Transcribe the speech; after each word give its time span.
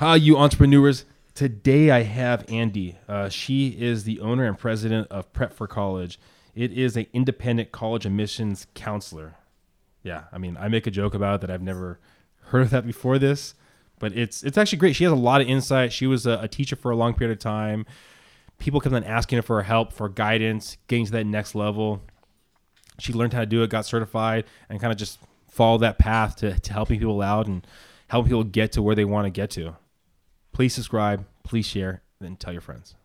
Hi, 0.00 0.14
you 0.14 0.36
entrepreneurs. 0.38 1.04
Today 1.34 1.90
I 1.90 2.04
have 2.04 2.44
Andy. 2.48 2.96
Uh, 3.08 3.28
she 3.28 3.70
is 3.70 4.04
the 4.04 4.20
owner 4.20 4.44
and 4.44 4.56
president 4.56 5.08
of 5.10 5.32
Prep 5.32 5.52
for 5.52 5.66
College. 5.66 6.20
It 6.54 6.70
is 6.70 6.96
an 6.96 7.08
independent 7.12 7.72
college 7.72 8.06
admissions 8.06 8.68
counselor. 8.74 9.34
Yeah, 10.04 10.26
I 10.30 10.38
mean, 10.38 10.56
I 10.56 10.68
make 10.68 10.86
a 10.86 10.92
joke 10.92 11.14
about 11.14 11.34
it 11.34 11.40
that 11.40 11.50
I've 11.50 11.62
never 11.62 11.98
heard 12.42 12.62
of 12.62 12.70
that 12.70 12.86
before 12.86 13.18
this, 13.18 13.56
but 13.98 14.16
it's 14.16 14.44
it's 14.44 14.56
actually 14.56 14.78
great. 14.78 14.94
She 14.94 15.02
has 15.02 15.12
a 15.12 15.16
lot 15.16 15.40
of 15.40 15.48
insight. 15.48 15.92
She 15.92 16.06
was 16.06 16.26
a, 16.26 16.38
a 16.42 16.46
teacher 16.46 16.76
for 16.76 16.92
a 16.92 16.96
long 16.96 17.14
period 17.14 17.36
of 17.36 17.42
time. 17.42 17.84
People 18.58 18.80
come 18.80 18.94
in 18.94 19.02
asking 19.02 19.38
her 19.38 19.42
for 19.42 19.60
help, 19.64 19.92
for 19.92 20.08
guidance, 20.08 20.76
getting 20.86 21.06
to 21.06 21.12
that 21.12 21.26
next 21.26 21.56
level. 21.56 22.04
She 23.00 23.12
learned 23.12 23.32
how 23.32 23.40
to 23.40 23.46
do 23.46 23.64
it, 23.64 23.70
got 23.70 23.84
certified, 23.84 24.44
and 24.68 24.80
kind 24.80 24.92
of 24.92 24.96
just 24.96 25.18
followed 25.48 25.78
that 25.78 25.98
path 25.98 26.36
to, 26.36 26.56
to 26.56 26.72
helping 26.72 27.00
people 27.00 27.20
out 27.20 27.48
and 27.48 27.66
helping 28.06 28.28
people 28.28 28.44
get 28.44 28.70
to 28.72 28.80
where 28.80 28.94
they 28.94 29.04
want 29.04 29.26
to 29.26 29.30
get 29.30 29.50
to. 29.50 29.74
Please 30.58 30.74
subscribe, 30.74 31.24
please 31.44 31.64
share, 31.66 32.02
and 32.20 32.40
tell 32.40 32.52
your 32.52 32.60
friends. 32.60 32.96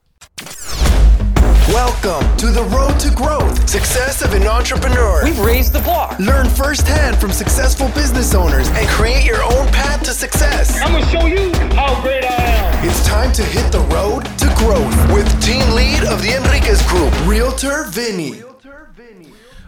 Welcome 1.67 2.35
to 2.37 2.47
the 2.47 2.63
road 2.73 2.99
to 3.01 3.15
growth, 3.15 3.69
success 3.69 4.23
of 4.23 4.33
an 4.33 4.47
entrepreneur. 4.47 5.23
We've 5.23 5.37
raised 5.37 5.71
the 5.71 5.81
bar. 5.81 6.17
Learn 6.17 6.49
firsthand 6.49 7.17
from 7.17 7.31
successful 7.31 7.89
business 7.89 8.33
owners 8.33 8.69
and 8.69 8.87
create 8.87 9.23
your 9.23 9.43
own 9.43 9.67
path 9.67 10.01
to 10.05 10.13
success. 10.13 10.81
I'm 10.81 10.93
gonna 10.93 11.05
show 11.05 11.27
you 11.27 11.53
how 11.75 12.01
great 12.01 12.23
I 12.25 12.33
am. 12.33 12.89
It's 12.89 13.05
time 13.05 13.31
to 13.33 13.43
hit 13.43 13.71
the 13.71 13.81
road 13.81 14.25
to 14.39 14.47
growth 14.57 15.13
with 15.13 15.29
team 15.39 15.75
lead 15.75 16.05
of 16.05 16.23
the 16.23 16.35
Enriquez 16.35 16.81
Group, 16.87 17.13
Realtor 17.27 17.83
Vinny. 17.83 18.41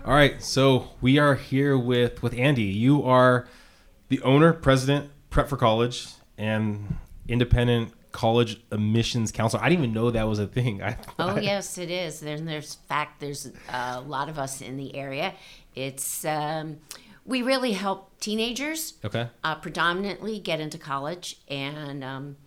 All 0.03 0.15
right, 0.15 0.41
so 0.41 0.87
we 1.01 1.19
are 1.19 1.35
here 1.35 1.77
with 1.77 2.23
with 2.23 2.33
Andy. 2.33 2.63
You 2.63 3.03
are 3.03 3.47
the 4.07 4.23
owner, 4.23 4.53
president, 4.53 5.11
Prep 5.29 5.47
for 5.47 5.57
College, 5.57 6.07
and 6.35 6.97
independent 7.27 7.93
college 8.11 8.61
admissions 8.71 9.31
counselor. 9.31 9.61
I 9.61 9.69
didn't 9.69 9.83
even 9.83 9.93
know 9.93 10.09
that 10.11 10.27
was 10.27 10.39
a 10.39 10.47
thing. 10.47 10.81
I, 10.83 10.97
Oh 11.19 11.37
yes, 11.37 11.77
it 11.77 11.91
is. 11.91 12.19
There's, 12.19 12.41
there's 12.41 12.75
fact. 12.87 13.19
There's 13.19 13.51
a 13.69 14.01
lot 14.01 14.29
of 14.29 14.39
us 14.39 14.61
in 14.61 14.77
the 14.77 14.95
area. 14.95 15.33
It's 15.75 16.23
um, 16.25 16.77
we 17.25 17.41
really 17.41 17.73
help 17.73 18.19
teenagers. 18.19 18.93
Okay. 19.03 19.27
Uh, 19.43 19.55
predominantly 19.55 20.39
get 20.39 20.59
into 20.59 20.77
college, 20.77 21.37
and 21.49 22.03
um, 22.03 22.37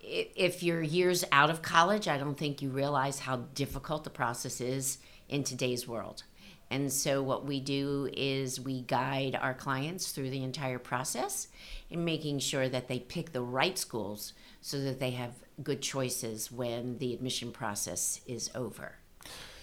if 0.00 0.62
you're 0.62 0.82
years 0.82 1.24
out 1.32 1.50
of 1.50 1.62
college, 1.62 2.06
I 2.08 2.18
don't 2.18 2.36
think 2.36 2.60
you 2.60 2.70
realize 2.70 3.20
how 3.20 3.36
difficult 3.54 4.04
the 4.04 4.10
process 4.10 4.60
is 4.60 4.98
in 5.28 5.44
today's 5.44 5.86
world. 5.86 6.22
And 6.70 6.92
so, 6.92 7.22
what 7.22 7.46
we 7.46 7.60
do 7.60 8.08
is 8.12 8.60
we 8.60 8.80
guide 8.82 9.38
our 9.40 9.54
clients 9.54 10.10
through 10.10 10.30
the 10.30 10.42
entire 10.42 10.80
process 10.80 11.46
in 11.90 12.04
making 12.04 12.40
sure 12.40 12.68
that 12.68 12.88
they 12.88 12.98
pick 12.98 13.32
the 13.32 13.42
right 13.42 13.78
schools 13.78 14.32
so 14.60 14.80
that 14.80 14.98
they 14.98 15.12
have 15.12 15.30
good 15.62 15.80
choices 15.80 16.50
when 16.50 16.98
the 16.98 17.14
admission 17.14 17.52
process 17.52 18.20
is 18.26 18.50
over. 18.54 18.96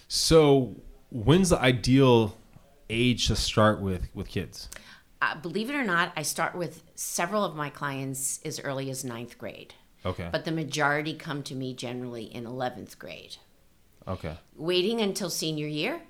So, 0.08 0.76
when's 1.10 1.50
the 1.50 1.60
ideal 1.60 2.36
age 2.88 3.26
to 3.28 3.36
start 3.36 3.82
with 3.82 4.08
with 4.14 4.28
kids? 4.28 4.70
Uh, 5.20 5.34
believe 5.36 5.68
it 5.70 5.74
or 5.76 5.84
not, 5.84 6.12
I 6.16 6.22
start 6.22 6.54
with 6.54 6.82
several 6.94 7.44
of 7.44 7.54
my 7.54 7.70
clients 7.70 8.40
as 8.44 8.60
early 8.60 8.90
as 8.90 9.04
ninth 9.04 9.38
grade, 9.38 9.74
Okay. 10.04 10.28
but 10.30 10.44
the 10.44 10.52
majority 10.52 11.14
come 11.14 11.42
to 11.44 11.54
me 11.54 11.72
generally 11.74 12.24
in 12.24 12.44
11th 12.44 12.98
grade. 12.98 13.36
Okay. 14.06 14.36
Waiting 14.56 15.00
until 15.00 15.30
senior 15.30 15.66
year 15.66 16.00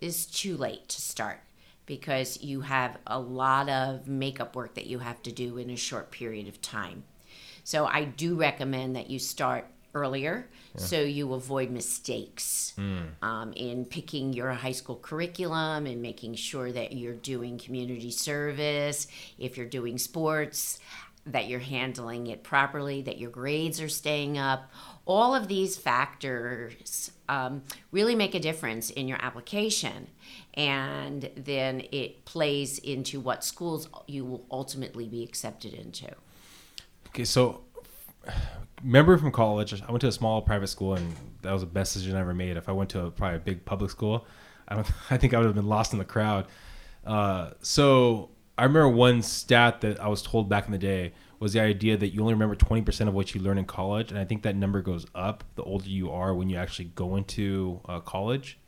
is 0.00 0.26
too 0.26 0.56
late 0.56 0.88
to 0.88 1.00
start 1.00 1.40
because 1.86 2.42
you 2.42 2.62
have 2.62 2.96
a 3.06 3.18
lot 3.18 3.68
of 3.68 4.08
makeup 4.08 4.56
work 4.56 4.74
that 4.74 4.86
you 4.86 4.98
have 4.98 5.22
to 5.22 5.32
do 5.32 5.58
in 5.58 5.70
a 5.70 5.76
short 5.76 6.10
period 6.10 6.48
of 6.48 6.60
time. 6.62 7.04
So 7.62 7.86
I 7.86 8.04
do 8.04 8.36
recommend 8.36 8.96
that 8.96 9.10
you 9.10 9.18
start 9.18 9.66
earlier 9.94 10.48
so 10.76 11.00
you 11.00 11.32
avoid 11.34 11.70
mistakes 11.70 12.72
um, 13.22 13.52
in 13.54 13.84
picking 13.84 14.32
your 14.32 14.50
high 14.52 14.72
school 14.72 14.96
curriculum 14.96 15.86
and 15.86 16.02
making 16.02 16.34
sure 16.34 16.72
that 16.72 16.92
you're 16.92 17.14
doing 17.14 17.58
community 17.58 18.10
service, 18.10 19.06
if 19.38 19.56
you're 19.56 19.66
doing 19.66 19.98
sports, 19.98 20.80
that 21.26 21.48
you're 21.48 21.60
handling 21.60 22.26
it 22.26 22.42
properly, 22.42 23.02
that 23.02 23.18
your 23.18 23.30
grades 23.30 23.80
are 23.80 23.88
staying 23.88 24.36
up. 24.36 24.70
All 25.06 25.34
of 25.34 25.48
these 25.48 25.76
factors 25.76 27.10
um, 27.28 27.62
really 27.90 28.14
make 28.14 28.34
a 28.34 28.40
difference 28.40 28.90
in 28.90 29.08
your 29.08 29.18
application. 29.20 30.08
And 30.54 31.30
then 31.36 31.82
it 31.92 32.24
plays 32.24 32.78
into 32.78 33.20
what 33.20 33.44
schools 33.44 33.88
you 34.06 34.24
will 34.24 34.46
ultimately 34.50 35.08
be 35.08 35.22
accepted 35.22 35.74
into. 35.74 36.10
Okay, 37.08 37.24
so 37.24 37.62
remember 38.82 39.16
from 39.18 39.32
college, 39.32 39.80
I 39.82 39.90
went 39.90 40.00
to 40.02 40.08
a 40.08 40.12
small 40.12 40.42
private 40.42 40.68
school, 40.68 40.94
and 40.94 41.14
that 41.42 41.52
was 41.52 41.62
the 41.62 41.66
best 41.66 41.94
decision 41.94 42.16
I 42.16 42.20
ever 42.20 42.34
made. 42.34 42.56
If 42.56 42.68
I 42.68 42.72
went 42.72 42.90
to 42.90 43.06
a, 43.06 43.10
probably 43.10 43.36
a 43.36 43.40
big 43.40 43.64
public 43.64 43.90
school, 43.90 44.26
I 44.68 44.74
don't. 44.74 44.90
I 45.10 45.16
think 45.16 45.34
I 45.34 45.38
would 45.38 45.46
have 45.46 45.54
been 45.54 45.68
lost 45.68 45.92
in 45.92 45.98
the 45.98 46.04
crowd. 46.04 46.46
Uh, 47.04 47.50
so 47.60 48.30
I 48.56 48.64
remember 48.64 48.88
one 48.88 49.22
stat 49.22 49.80
that 49.80 50.00
I 50.00 50.08
was 50.08 50.22
told 50.22 50.48
back 50.48 50.66
in 50.66 50.72
the 50.72 50.78
day 50.78 51.12
was 51.40 51.52
the 51.54 51.60
idea 51.60 51.96
that 51.96 52.14
you 52.14 52.20
only 52.20 52.34
remember 52.34 52.54
twenty 52.54 52.82
percent 52.82 53.08
of 53.08 53.14
what 53.14 53.34
you 53.34 53.40
learn 53.40 53.58
in 53.58 53.64
college, 53.64 54.10
and 54.10 54.18
I 54.18 54.24
think 54.24 54.42
that 54.42 54.54
number 54.54 54.80
goes 54.80 55.06
up 55.14 55.44
the 55.56 55.64
older 55.64 55.88
you 55.88 56.10
are 56.10 56.34
when 56.34 56.48
you 56.48 56.56
actually 56.56 56.86
go 56.94 57.16
into 57.16 57.80
uh, 57.86 58.00
college. 58.00 58.58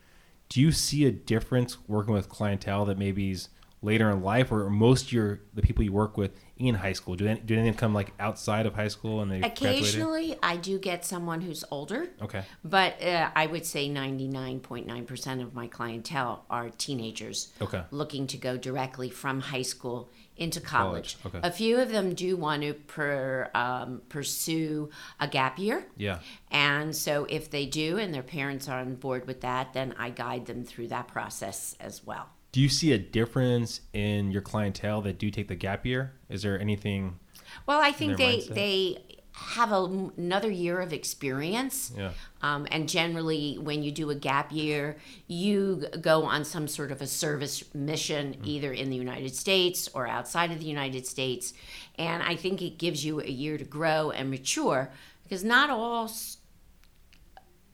Do 0.48 0.60
you 0.60 0.72
see 0.72 1.06
a 1.06 1.10
difference 1.10 1.78
working 1.88 2.14
with 2.14 2.28
clientele 2.28 2.84
that 2.86 2.98
maybe 2.98 3.30
is 3.30 3.48
later 3.86 4.10
in 4.10 4.22
life, 4.22 4.52
or 4.52 4.68
most 4.68 5.06
of 5.06 5.12
your 5.12 5.40
the 5.54 5.62
people 5.62 5.82
you 5.84 5.92
work 5.92 6.18
with 6.18 6.32
in 6.58 6.74
high 6.74 6.92
school? 6.92 7.14
Do 7.14 7.24
they 7.24 7.34
do 7.36 7.54
any 7.54 7.68
of 7.68 7.74
them 7.74 7.78
come 7.78 7.94
like 7.94 8.12
outside 8.18 8.66
of 8.66 8.74
high 8.74 8.88
school 8.88 9.20
and 9.22 9.30
they 9.30 9.40
graduated? 9.40 9.78
Occasionally, 9.78 10.36
I 10.42 10.56
do 10.56 10.78
get 10.78 11.04
someone 11.04 11.40
who's 11.40 11.64
older. 11.70 12.08
Okay. 12.20 12.42
But 12.64 13.02
uh, 13.02 13.30
I 13.34 13.46
would 13.46 13.64
say 13.64 13.88
99.9% 13.88 15.42
of 15.42 15.54
my 15.54 15.66
clientele 15.68 16.44
are 16.50 16.70
teenagers 16.70 17.52
Okay. 17.60 17.82
looking 17.90 18.26
to 18.28 18.36
go 18.36 18.56
directly 18.56 19.10
from 19.10 19.40
high 19.40 19.62
school 19.62 20.10
into 20.36 20.60
college. 20.60 21.16
College, 21.22 21.36
okay. 21.36 21.48
A 21.48 21.50
few 21.50 21.78
of 21.78 21.90
them 21.90 22.14
do 22.14 22.36
want 22.36 22.62
to 22.62 22.74
per, 22.74 23.50
um, 23.54 24.02
pursue 24.08 24.90
a 25.18 25.28
gap 25.28 25.58
year. 25.58 25.86
Yeah. 25.96 26.18
And 26.50 26.94
so 26.94 27.26
if 27.30 27.50
they 27.50 27.66
do 27.66 27.96
and 27.98 28.12
their 28.12 28.22
parents 28.22 28.68
are 28.68 28.80
on 28.80 28.96
board 28.96 29.26
with 29.26 29.40
that, 29.42 29.72
then 29.72 29.94
I 29.98 30.10
guide 30.10 30.46
them 30.46 30.64
through 30.64 30.88
that 30.88 31.08
process 31.08 31.76
as 31.80 32.04
well. 32.04 32.28
Do 32.56 32.62
you 32.62 32.70
see 32.70 32.92
a 32.92 32.98
difference 32.98 33.82
in 33.92 34.30
your 34.30 34.40
clientele 34.40 35.02
that 35.02 35.18
do 35.18 35.30
take 35.30 35.48
the 35.48 35.54
gap 35.54 35.84
year? 35.84 36.14
Is 36.30 36.40
there 36.40 36.58
anything? 36.58 37.18
Well, 37.66 37.82
I 37.82 37.92
think 37.92 38.16
they 38.16 38.38
mindset? 38.38 38.54
they 38.54 38.98
have 39.32 39.72
a, 39.72 39.84
another 40.16 40.50
year 40.50 40.80
of 40.80 40.94
experience. 40.94 41.92
Yeah. 41.94 42.12
Um, 42.40 42.66
and 42.70 42.88
generally, 42.88 43.58
when 43.60 43.82
you 43.82 43.92
do 43.92 44.08
a 44.08 44.14
gap 44.14 44.52
year, 44.52 44.96
you 45.26 45.84
go 46.00 46.22
on 46.22 46.46
some 46.46 46.66
sort 46.66 46.90
of 46.90 47.02
a 47.02 47.06
service 47.06 47.62
mission, 47.74 48.32
Mm-hmm. 48.32 48.46
either 48.46 48.72
in 48.72 48.88
the 48.88 48.96
United 48.96 49.36
States 49.36 49.90
or 49.92 50.06
outside 50.06 50.50
of 50.50 50.58
the 50.58 50.64
United 50.64 51.06
States. 51.06 51.52
And 51.98 52.22
I 52.22 52.36
think 52.36 52.62
it 52.62 52.78
gives 52.78 53.04
you 53.04 53.20
a 53.20 53.28
year 53.28 53.58
to 53.58 53.64
grow 53.64 54.12
and 54.12 54.30
mature 54.30 54.90
because 55.24 55.44
not 55.44 55.68
all 55.68 56.10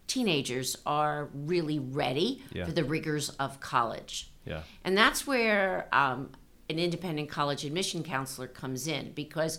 teenagers 0.09 0.76
are 0.84 1.28
really 1.32 1.78
ready 1.78 2.43
Yeah. 2.53 2.64
for 2.64 2.72
the 2.72 2.82
rigors 2.82 3.28
of 3.38 3.60
college. 3.60 4.31
Yeah. 4.44 4.62
And 4.84 4.97
that's 4.97 5.26
where 5.26 5.88
um, 5.92 6.30
an 6.69 6.78
independent 6.78 7.28
college 7.28 7.64
admission 7.64 8.03
counselor 8.03 8.47
comes 8.47 8.86
in 8.86 9.12
because 9.12 9.58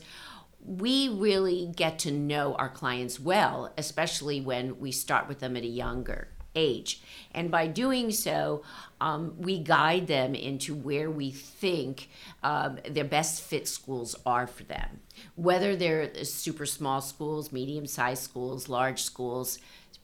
we 0.65 1.09
really 1.09 1.71
get 1.75 1.99
to 1.99 2.11
know 2.11 2.55
our 2.55 2.69
clients 2.69 3.19
well, 3.19 3.73
especially 3.77 4.39
when 4.41 4.79
we 4.79 4.91
start 4.91 5.27
with 5.27 5.39
them 5.39 5.57
at 5.57 5.63
a 5.63 5.67
younger 5.67 6.29
age. 6.55 7.01
And 7.31 7.49
by 7.49 7.67
doing 7.67 8.11
so, 8.11 8.63
um, 9.01 9.33
we 9.37 9.59
guide 9.59 10.07
them 10.07 10.35
into 10.35 10.73
where 10.75 11.09
we 11.09 11.31
think 11.31 12.09
um, 12.43 12.79
their 12.89 13.03
best 13.03 13.41
fit 13.41 13.67
schools 13.67 14.15
are 14.25 14.47
for 14.47 14.63
them. 14.63 15.01
Whether 15.35 15.75
they're 15.75 16.23
super 16.23 16.65
small 16.65 17.01
schools, 17.01 17.51
medium 17.51 17.87
sized 17.87 18.23
schools, 18.23 18.69
large 18.69 19.01
schools, 19.01 19.59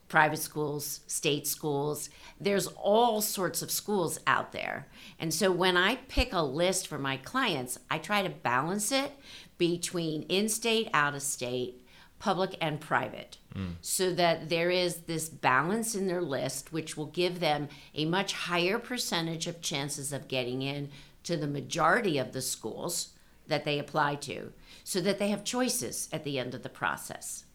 private 0.10 0.40
schools, 0.40 1.02
state 1.08 1.48
schools. 1.48 2.10
There's 2.42 2.68
all 2.68 3.22
sorts 3.22 3.62
of 3.62 3.72
schools 3.72 4.20
out 4.28 4.52
there. 4.52 4.88
And 5.20 5.34
so 5.34 5.52
when 5.52 5.78
I 5.78 5.96
pick 6.08 6.34
a 6.34 6.44
list 6.44 6.88
for 6.88 6.98
my 6.98 7.18
clients, 7.18 7.80
I 7.90 8.00
try 8.00 8.24
to 8.24 8.30
balance 8.30 8.92
it 8.92 9.12
between 9.58 10.24
in 10.24 10.50
state, 10.50 10.90
out 10.94 11.16
of 11.16 11.22
state, 11.22 11.86
public, 12.18 12.58
and 12.60 12.82
private. 12.82 13.38
Mm. 13.56 13.76
So 13.82 14.14
that 14.14 14.50
there 14.50 14.70
is 14.70 15.02
this 15.02 15.30
balance 15.30 15.96
in 15.96 16.08
their 16.08 16.22
list, 16.22 16.74
which 16.74 16.98
will 16.98 17.08
give 17.08 17.40
them 17.40 17.70
a 17.96 18.06
much 18.06 18.34
higher 18.34 18.80
percentage 18.80 19.48
of 19.48 19.62
chances 19.62 20.12
of 20.12 20.28
getting 20.28 20.62
in 20.62 20.90
to 21.24 21.38
the 21.38 21.48
majority 21.48 22.18
of 22.18 22.34
the 22.34 22.42
schools 22.42 23.10
that 23.48 23.66
they 23.66 23.80
apply 23.80 24.16
to, 24.16 24.54
so 24.84 25.02
that 25.02 25.18
they 25.18 25.30
have 25.30 25.44
choices 25.44 26.08
at 26.12 26.24
the 26.24 26.38
end 26.38 26.54
of 26.54 26.64
the 26.64 26.70
process. 26.70 27.46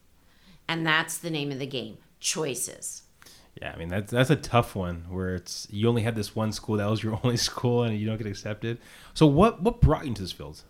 And 0.67 0.85
that's 0.85 1.17
the 1.17 1.29
name 1.29 1.51
of 1.51 1.59
the 1.59 1.67
game 1.67 1.97
choices. 2.25 3.03
Yeah, 3.61 3.71
I 3.71 3.77
mean 3.77 3.87
that's 3.87 4.11
that's 4.11 4.29
a 4.29 4.35
tough 4.35 4.75
one 4.75 5.05
where 5.09 5.35
it's 5.35 5.67
you 5.69 5.87
only 5.87 6.01
had 6.01 6.15
this 6.15 6.35
one 6.35 6.51
school 6.51 6.77
that 6.77 6.89
was 6.89 7.01
your 7.01 7.17
only 7.23 7.37
school 7.37 7.83
and 7.83 7.97
you 7.97 8.05
don't 8.05 8.17
get 8.17 8.27
accepted. 8.27 8.79
So 9.13 9.25
what 9.27 9.61
what 9.61 9.79
brought 9.79 10.03
you 10.03 10.09
into 10.09 10.23
this 10.23 10.33
field? 10.33 10.63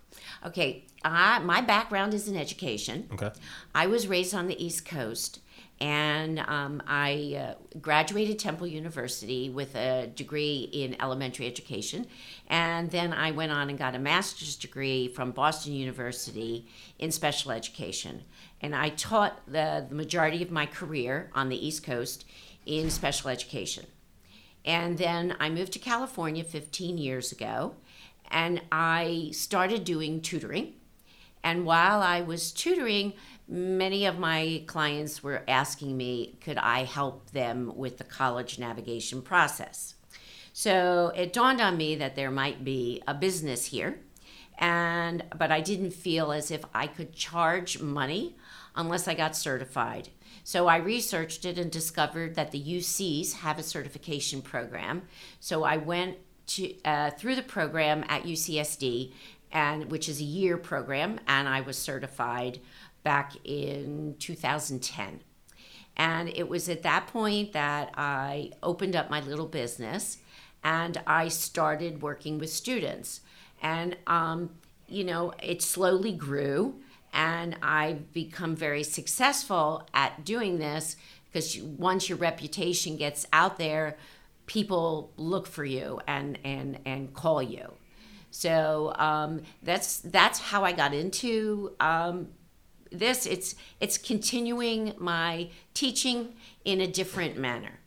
Okay, 0.46 0.86
I, 1.04 1.40
my 1.40 1.62
background 1.62 2.14
is 2.14 2.28
in 2.28 2.38
education. 2.38 3.08
Okay. 3.14 3.32
I 3.74 3.88
was 3.88 4.08
raised 4.08 4.36
on 4.36 4.48
the 4.48 4.64
East 4.64 4.86
Coast, 4.86 5.40
and 5.82 6.40
um, 6.40 6.82
I 6.88 7.56
uh, 7.56 7.80
graduated 7.80 8.40
Temple 8.40 8.68
University 8.68 9.50
with 9.50 9.76
a 9.76 10.08
degree 10.08 10.70
in 10.72 11.00
elementary 11.02 11.48
education, 11.48 12.08
and 12.48 12.90
then 12.92 13.12
I 13.12 13.32
went 13.32 13.52
on 13.52 13.70
and 13.70 13.78
got 13.78 13.94
a 13.94 14.00
master's 14.00 14.56
degree 14.56 15.10
from 15.10 15.32
Boston 15.32 15.74
University 15.74 16.68
in 16.98 17.12
special 17.12 17.52
education. 17.52 18.24
And 18.62 18.74
I 18.74 18.90
taught 18.90 19.42
the, 19.48 19.86
the 19.88 19.96
majority 19.96 20.42
of 20.42 20.50
my 20.50 20.66
career 20.66 21.30
on 21.34 21.50
the 21.50 21.68
East 21.68 21.84
Coast 21.84 22.26
in 22.66 22.90
special 22.90 23.30
education. 23.30 23.86
And 24.64 24.98
then 24.98 25.36
I 25.40 25.50
moved 25.50 25.74
to 25.74 25.80
California 25.80 26.44
15 26.44 26.98
years 26.98 27.32
ago, 27.32 27.76
and 28.32 28.62
I 28.72 29.30
started 29.34 29.84
doing 29.84 30.22
tutoring. 30.22 30.74
And 31.44 31.66
while 31.66 32.02
I 32.02 32.22
was 32.22 32.52
tutoring, 32.52 33.14
many 33.48 34.06
of 34.06 34.18
my 34.18 34.64
clients 34.66 35.22
were 35.24 35.44
asking 35.48 35.96
me, 35.96 36.38
could 36.42 36.58
I 36.58 36.84
help 36.84 37.32
them 37.32 37.74
with 37.76 37.98
the 37.98 38.04
college 38.04 38.58
navigation 38.58 39.22
process? 39.22 39.96
So 40.54 41.12
it 41.16 41.34
dawned 41.34 41.62
on 41.62 41.78
me 41.78 41.96
that 41.96 42.16
there 42.16 42.32
might 42.32 42.64
be 42.64 43.02
a 43.08 43.14
business 43.14 43.66
here. 43.66 44.00
And 44.58 45.24
but 45.38 45.52
I 45.52 45.60
didn't 45.60 45.92
feel 45.92 46.32
as 46.32 46.50
if 46.50 46.64
I 46.74 46.88
could 46.88 47.14
charge 47.14 47.82
money 47.82 48.38
unless 48.76 49.08
I 49.08 49.14
got 49.14 49.36
certified. 49.36 50.10
So 50.44 50.68
I 50.68 50.78
researched 50.78 51.44
it 51.44 51.58
and 51.58 51.72
discovered 51.72 52.36
that 52.36 52.52
the 52.52 52.64
UCs 52.64 53.34
have 53.34 53.60
a 53.60 53.64
certification 53.64 54.42
program. 54.42 55.04
So 55.40 55.64
I 55.64 55.78
went 55.78 56.18
to 56.48 56.82
uh, 56.84 57.10
through 57.12 57.36
the 57.36 57.42
program 57.42 58.06
at 58.08 58.24
UCSD, 58.24 59.12
and 59.52 59.92
which 59.92 60.08
is 60.08 60.22
a 60.22 60.26
year 60.26 60.58
program, 60.58 61.20
and 61.28 61.50
I 61.50 61.62
was 61.62 61.78
certified 61.78 62.60
back 63.06 63.34
in 63.46 64.16
2010. 64.20 65.22
And 65.96 66.28
it 66.28 66.50
was 66.50 66.68
at 66.68 66.84
that 66.84 67.08
point 67.08 67.54
that 67.54 67.92
I 67.96 68.52
opened 68.62 68.98
up 68.98 69.10
my 69.10 69.22
little 69.22 69.46
business 69.46 70.18
and 70.62 71.02
I 71.08 71.30
started 71.30 72.02
working 72.02 72.38
with 72.40 72.50
students. 72.50 73.22
And, 73.62 73.96
um, 74.08 74.50
you 74.90 75.06
know, 75.06 75.34
it 75.42 75.62
slowly 75.62 76.12
grew 76.12 76.82
and 77.14 77.56
I've 77.62 78.12
become 78.12 78.58
very 78.58 78.84
successful 78.84 79.88
at 79.94 80.26
doing 80.26 80.58
this 80.58 80.98
because 81.32 81.62
once 81.62 82.10
your 82.10 82.18
reputation 82.18 82.98
gets 82.98 83.26
out 83.32 83.58
there, 83.58 83.96
people 84.48 85.14
look 85.16 85.48
for 85.48 85.64
you 85.64 86.02
and, 86.08 86.38
and, 86.44 86.80
and 86.86 87.14
call 87.14 87.42
you. 87.42 87.72
So 88.32 88.94
um, 88.98 89.44
that's 89.64 90.00
that's 90.00 90.40
how 90.40 90.66
I 90.66 90.74
got 90.74 90.94
into 90.94 91.74
um, 91.80 92.28
this. 92.92 93.26
It's 93.26 93.56
it's 93.80 93.98
continuing 93.98 94.94
my 94.98 95.50
teaching 95.74 96.34
in 96.64 96.82
a 96.82 96.88
different 96.88 97.38
manner. 97.38 97.80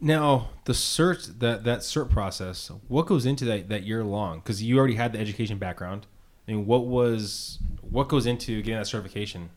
Now, 0.00 0.50
the 0.64 0.72
cert 0.72 1.38
that 1.40 1.64
that 1.64 1.80
cert 1.80 2.10
process, 2.10 2.70
what 2.88 3.06
goes 3.06 3.26
into 3.26 3.44
that 3.46 3.68
that 3.68 3.82
year 3.82 4.04
long? 4.04 4.38
Because 4.38 4.62
you 4.62 4.78
already 4.78 4.94
had 4.94 5.12
the 5.12 5.18
education 5.18 5.58
background. 5.58 6.06
I 6.46 6.52
mean, 6.52 6.66
what 6.66 6.86
was 6.86 7.58
what 7.90 8.08
goes 8.08 8.26
into 8.26 8.62
getting 8.62 8.78
that 8.78 8.86
certification? 8.86 9.50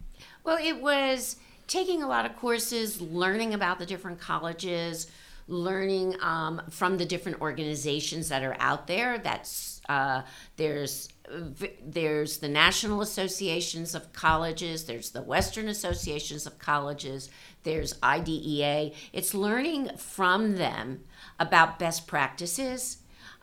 Well, 0.43 0.57
it 0.59 0.81
was 0.81 1.37
taking 1.67 2.01
a 2.01 2.07
lot 2.07 2.25
of 2.25 2.35
courses, 2.37 2.99
learning 2.99 3.53
about 3.53 3.79
the 3.79 3.85
different 3.85 4.19
colleges, 4.19 5.07
learning 5.47 6.15
um, 6.21 6.61
from 6.69 6.97
the 6.97 7.05
different 7.05 7.39
organizations 7.39 8.29
that 8.29 8.43
are 8.43 8.55
out 8.59 8.87
there. 8.87 9.19
That's 9.19 9.81
uh, 9.87 10.23
there's 10.57 11.09
there's 11.83 12.39
the 12.39 12.49
national 12.49 13.01
associations 13.01 13.95
of 13.95 14.13
colleges, 14.13 14.85
there's 14.85 15.11
the 15.11 15.21
Western 15.21 15.67
associations 15.67 16.45
of 16.45 16.59
colleges, 16.59 17.29
there's 17.63 17.95
IDEA. 18.03 18.91
It's 19.13 19.33
learning 19.33 19.91
from 19.97 20.57
them 20.57 21.03
about 21.39 21.79
best 21.79 22.07
practices, 22.07 22.97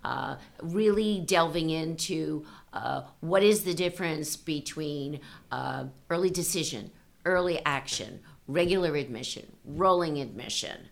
uh, 0.05 0.37
really 0.63 1.21
delving 1.21 1.71
into 1.71 2.45
uh, 2.73 3.03
what 3.21 3.43
is 3.43 3.65
the 3.65 3.75
difference 3.75 4.37
between 4.37 5.21
uh, 5.51 5.85
early 6.11 6.31
decision, 6.31 6.91
early 7.25 7.65
action, 7.65 8.21
regular 8.47 8.95
admission, 8.97 9.47
rolling 9.65 10.19
admission, 10.19 10.89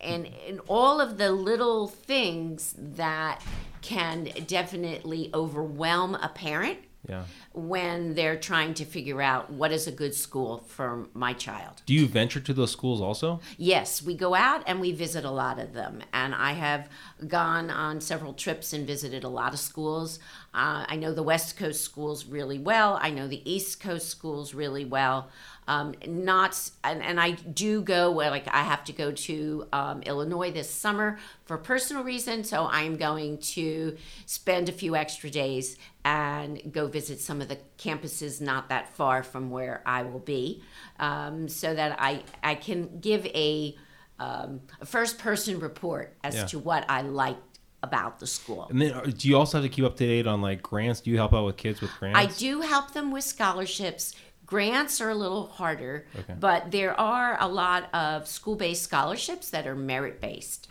and, 0.00 0.28
and 0.48 0.60
all 0.66 1.00
of 1.00 1.18
the 1.18 1.30
little 1.30 1.86
things 1.86 2.74
that 2.76 3.40
can 3.82 4.28
definitely 4.46 5.30
overwhelm 5.34 6.14
a 6.14 6.28
parent 6.28 6.78
Yeah. 7.08 7.24
when 7.52 8.14
they're 8.14 8.38
trying 8.38 8.74
to 8.74 8.84
figure 8.84 9.20
out 9.20 9.50
what 9.50 9.72
is 9.72 9.86
a 9.88 9.92
good 9.92 10.14
school 10.14 10.58
for 10.68 11.08
my 11.14 11.32
child. 11.32 11.82
Do 11.84 11.92
you 11.94 12.06
venture 12.06 12.38
to 12.40 12.52
those 12.54 12.70
schools 12.70 13.00
also? 13.00 13.40
Yes, 13.58 14.00
we 14.02 14.14
go 14.14 14.34
out 14.34 14.62
and 14.68 14.80
we 14.80 14.92
visit 14.92 15.24
a 15.24 15.30
lot 15.30 15.58
of 15.58 15.72
them. 15.74 16.00
And 16.12 16.32
I 16.34 16.52
have 16.52 16.88
gone 17.26 17.70
on 17.70 18.00
several 18.00 18.32
trips 18.34 18.72
and 18.72 18.86
visited 18.86 19.24
a 19.24 19.28
lot 19.28 19.52
of 19.52 19.58
schools. 19.58 20.20
Uh, 20.54 20.84
I 20.88 20.96
know 20.96 21.12
the 21.12 21.22
West 21.24 21.56
Coast 21.56 21.80
schools 21.82 22.24
really 22.26 22.58
well. 22.58 22.98
I 23.02 23.10
know 23.10 23.26
the 23.26 23.42
East 23.50 23.80
Coast 23.80 24.08
schools 24.08 24.54
really 24.54 24.84
well. 24.84 25.28
Um, 25.68 25.94
not 26.08 26.58
and, 26.82 27.00
and 27.02 27.20
I 27.20 27.30
do 27.32 27.82
go 27.82 28.10
where 28.10 28.30
like 28.30 28.48
I 28.48 28.62
have 28.62 28.82
to 28.84 28.92
go 28.92 29.12
to 29.12 29.68
um, 29.72 30.02
Illinois 30.02 30.50
this 30.50 30.68
summer 30.68 31.18
for 31.44 31.56
personal 31.56 32.02
reasons, 32.02 32.50
so 32.50 32.66
I'm 32.66 32.96
going 32.96 33.38
to 33.38 33.96
spend 34.26 34.68
a 34.68 34.72
few 34.72 34.96
extra 34.96 35.30
days 35.30 35.76
and 36.04 36.60
go 36.72 36.88
visit 36.88 37.20
some 37.20 37.40
of 37.40 37.46
the 37.48 37.58
campuses 37.78 38.40
not 38.40 38.70
that 38.70 38.88
far 38.96 39.22
from 39.22 39.50
where 39.50 39.82
I 39.86 40.02
will 40.02 40.18
be, 40.18 40.62
um, 40.98 41.48
so 41.48 41.72
that 41.74 41.96
I 42.00 42.24
I 42.42 42.56
can 42.56 42.98
give 42.98 43.24
a, 43.26 43.76
um, 44.18 44.62
a 44.80 44.86
first 44.86 45.18
person 45.18 45.60
report 45.60 46.16
as 46.24 46.34
Yeah. 46.34 46.46
to 46.46 46.58
what 46.58 46.84
I 46.88 47.02
liked 47.02 47.60
about 47.84 48.18
the 48.20 48.26
school. 48.26 48.66
And 48.70 48.80
then, 48.80 48.92
uh, 48.92 49.00
do 49.02 49.28
you 49.28 49.36
also 49.36 49.58
have 49.58 49.64
to 49.64 49.68
keep 49.68 49.84
up 49.84 49.96
to 49.96 50.06
date 50.06 50.26
on 50.26 50.40
like 50.40 50.60
grants? 50.62 51.00
Do 51.00 51.10
you 51.10 51.16
help 51.16 51.32
out 51.32 51.44
with 51.44 51.56
kids 51.56 51.80
with 51.80 51.90
grants? 51.98 52.18
I 52.18 52.26
do 52.38 52.60
help 52.62 52.92
them 52.92 53.10
with 53.12 53.24
scholarships. 53.24 54.14
Grants 54.52 55.00
are 55.00 55.08
a 55.08 55.14
little 55.14 55.46
harder, 55.46 56.04
Okay. 56.14 56.34
but 56.38 56.70
there 56.70 56.94
are 57.00 57.38
a 57.40 57.48
lot 57.48 57.88
of 57.94 58.28
school 58.28 58.54
based 58.54 58.82
scholarships 58.82 59.48
that 59.48 59.66
are 59.66 59.74
merit 59.74 60.20
based. 60.20 60.68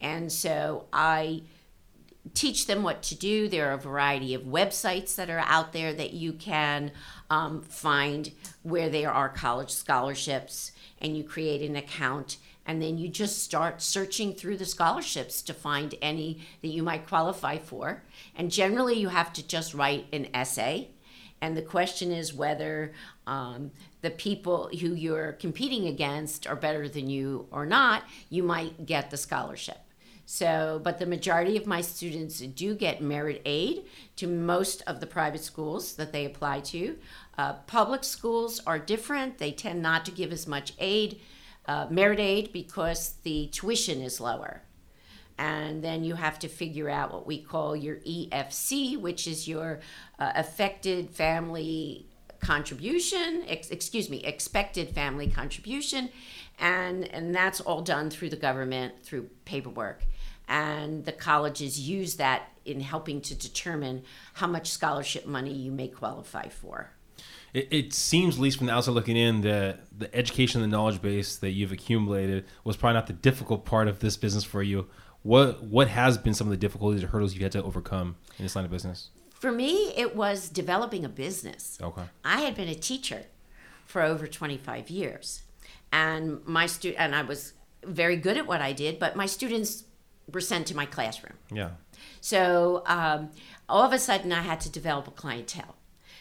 And 0.00 0.30
so 0.30 0.84
I 0.92 1.42
teach 2.34 2.68
them 2.68 2.84
what 2.84 3.02
to 3.02 3.16
do. 3.16 3.48
There 3.48 3.68
are 3.70 3.72
a 3.72 3.78
variety 3.78 4.32
of 4.34 4.42
websites 4.42 5.16
that 5.16 5.28
are 5.28 5.40
out 5.40 5.72
there 5.72 5.92
that 5.92 6.12
you 6.12 6.34
can 6.34 6.92
um, 7.28 7.62
find 7.62 8.30
where 8.62 8.88
there 8.88 9.10
are 9.10 9.28
college 9.28 9.72
scholarships, 9.72 10.70
and 11.00 11.16
you 11.16 11.24
create 11.24 11.68
an 11.68 11.74
account. 11.74 12.36
And 12.64 12.80
then 12.80 12.96
you 12.96 13.08
just 13.08 13.42
start 13.42 13.82
searching 13.82 14.34
through 14.34 14.58
the 14.58 14.64
scholarships 14.66 15.42
to 15.42 15.52
find 15.52 15.96
any 16.00 16.38
that 16.62 16.68
you 16.68 16.84
might 16.84 17.08
qualify 17.08 17.58
for. 17.58 18.04
And 18.36 18.52
generally, 18.52 18.94
you 18.94 19.08
have 19.08 19.32
to 19.32 19.44
just 19.44 19.74
write 19.74 20.06
an 20.12 20.28
essay. 20.32 20.90
And 21.40 21.56
the 21.56 21.62
question 21.62 22.12
is 22.12 22.32
whether 22.32 22.92
um, 23.26 23.70
the 24.00 24.10
people 24.10 24.70
who 24.80 24.94
you're 24.94 25.32
competing 25.32 25.86
against 25.86 26.46
are 26.46 26.56
better 26.56 26.88
than 26.88 27.10
you 27.10 27.46
or 27.50 27.66
not, 27.66 28.04
you 28.30 28.42
might 28.42 28.86
get 28.86 29.10
the 29.10 29.16
scholarship. 29.16 29.78
So, 30.28 30.80
but 30.82 30.98
the 30.98 31.06
majority 31.06 31.56
of 31.56 31.66
my 31.66 31.80
students 31.80 32.40
do 32.40 32.74
get 32.74 33.00
merit 33.00 33.42
aid 33.44 33.84
to 34.16 34.26
most 34.26 34.82
of 34.86 34.98
the 34.98 35.06
private 35.06 35.42
schools 35.42 35.94
that 35.94 36.12
they 36.12 36.24
apply 36.24 36.60
to. 36.60 36.98
Uh, 37.38 37.52
public 37.68 38.02
schools 38.02 38.60
are 38.66 38.78
different, 38.78 39.38
they 39.38 39.52
tend 39.52 39.82
not 39.82 40.04
to 40.06 40.10
give 40.10 40.32
as 40.32 40.48
much 40.48 40.72
aid, 40.80 41.20
uh, 41.66 41.86
merit 41.90 42.18
aid, 42.18 42.52
because 42.52 43.14
the 43.22 43.46
tuition 43.52 44.00
is 44.00 44.20
lower. 44.20 44.62
And 45.38 45.82
then 45.82 46.02
you 46.02 46.14
have 46.14 46.38
to 46.40 46.48
figure 46.48 46.88
out 46.88 47.12
what 47.12 47.26
we 47.26 47.38
call 47.38 47.76
your 47.76 47.96
EFC, 47.96 48.98
which 48.98 49.26
is 49.26 49.46
your 49.46 49.80
uh, 50.18 50.32
affected 50.34 51.10
family 51.10 52.06
contribution, 52.40 53.44
ex- 53.46 53.70
excuse 53.70 54.08
me, 54.08 54.22
expected 54.24 54.90
family 54.90 55.28
contribution. 55.28 56.08
And, 56.58 57.04
and 57.12 57.34
that's 57.34 57.60
all 57.60 57.82
done 57.82 58.08
through 58.08 58.30
the 58.30 58.36
government, 58.36 59.02
through 59.02 59.28
paperwork. 59.44 60.02
And 60.48 61.04
the 61.04 61.12
colleges 61.12 61.80
use 61.80 62.16
that 62.16 62.50
in 62.64 62.80
helping 62.80 63.20
to 63.22 63.34
determine 63.34 64.04
how 64.34 64.46
much 64.46 64.70
scholarship 64.70 65.26
money 65.26 65.52
you 65.52 65.72
may 65.72 65.88
qualify 65.88 66.48
for. 66.48 66.92
It, 67.52 67.68
it 67.70 67.92
seems, 67.92 68.36
at 68.36 68.40
least 68.40 68.58
from 68.58 68.66
the 68.68 68.72
outside 68.72 68.92
looking 68.92 69.16
in, 69.16 69.40
that 69.42 69.80
the 69.96 70.14
education 70.14 70.62
and 70.62 70.70
the 70.70 70.76
knowledge 70.76 71.02
base 71.02 71.36
that 71.36 71.50
you've 71.50 71.72
accumulated 71.72 72.44
was 72.64 72.76
probably 72.76 72.94
not 72.94 73.06
the 73.06 73.12
difficult 73.12 73.64
part 73.64 73.88
of 73.88 74.00
this 74.00 74.16
business 74.16 74.44
for 74.44 74.62
you. 74.62 74.86
What 75.26 75.64
what 75.64 75.88
has 75.88 76.18
been 76.18 76.34
some 76.34 76.46
of 76.46 76.52
the 76.52 76.56
difficulties 76.56 77.02
or 77.02 77.08
hurdles 77.08 77.34
you 77.34 77.42
had 77.42 77.50
to 77.52 77.62
overcome 77.62 78.14
in 78.38 78.44
this 78.44 78.54
line 78.54 78.64
of 78.64 78.70
business? 78.70 79.10
For 79.34 79.50
me, 79.50 79.92
it 79.96 80.14
was 80.14 80.48
developing 80.48 81.04
a 81.04 81.08
business. 81.08 81.78
Okay. 81.82 82.04
I 82.24 82.42
had 82.42 82.54
been 82.54 82.68
a 82.68 82.76
teacher 82.76 83.24
for 83.86 84.02
over 84.02 84.28
25 84.28 84.88
years. 84.88 85.42
And 85.92 86.46
my 86.46 86.66
stu- 86.66 86.94
and 86.96 87.12
I 87.12 87.22
was 87.22 87.54
very 87.82 88.16
good 88.16 88.36
at 88.36 88.46
what 88.46 88.60
I 88.60 88.72
did, 88.72 89.00
but 89.00 89.16
my 89.16 89.26
students 89.26 89.84
were 90.32 90.40
sent 90.40 90.68
to 90.68 90.76
my 90.76 90.86
classroom. 90.86 91.34
Yeah. 91.52 91.70
So 92.20 92.84
um, 92.86 93.30
all 93.68 93.82
of 93.82 93.92
a 93.92 93.98
sudden, 93.98 94.32
I 94.32 94.42
had 94.42 94.60
to 94.60 94.70
develop 94.70 95.08
a 95.08 95.10
clientele. 95.10 95.74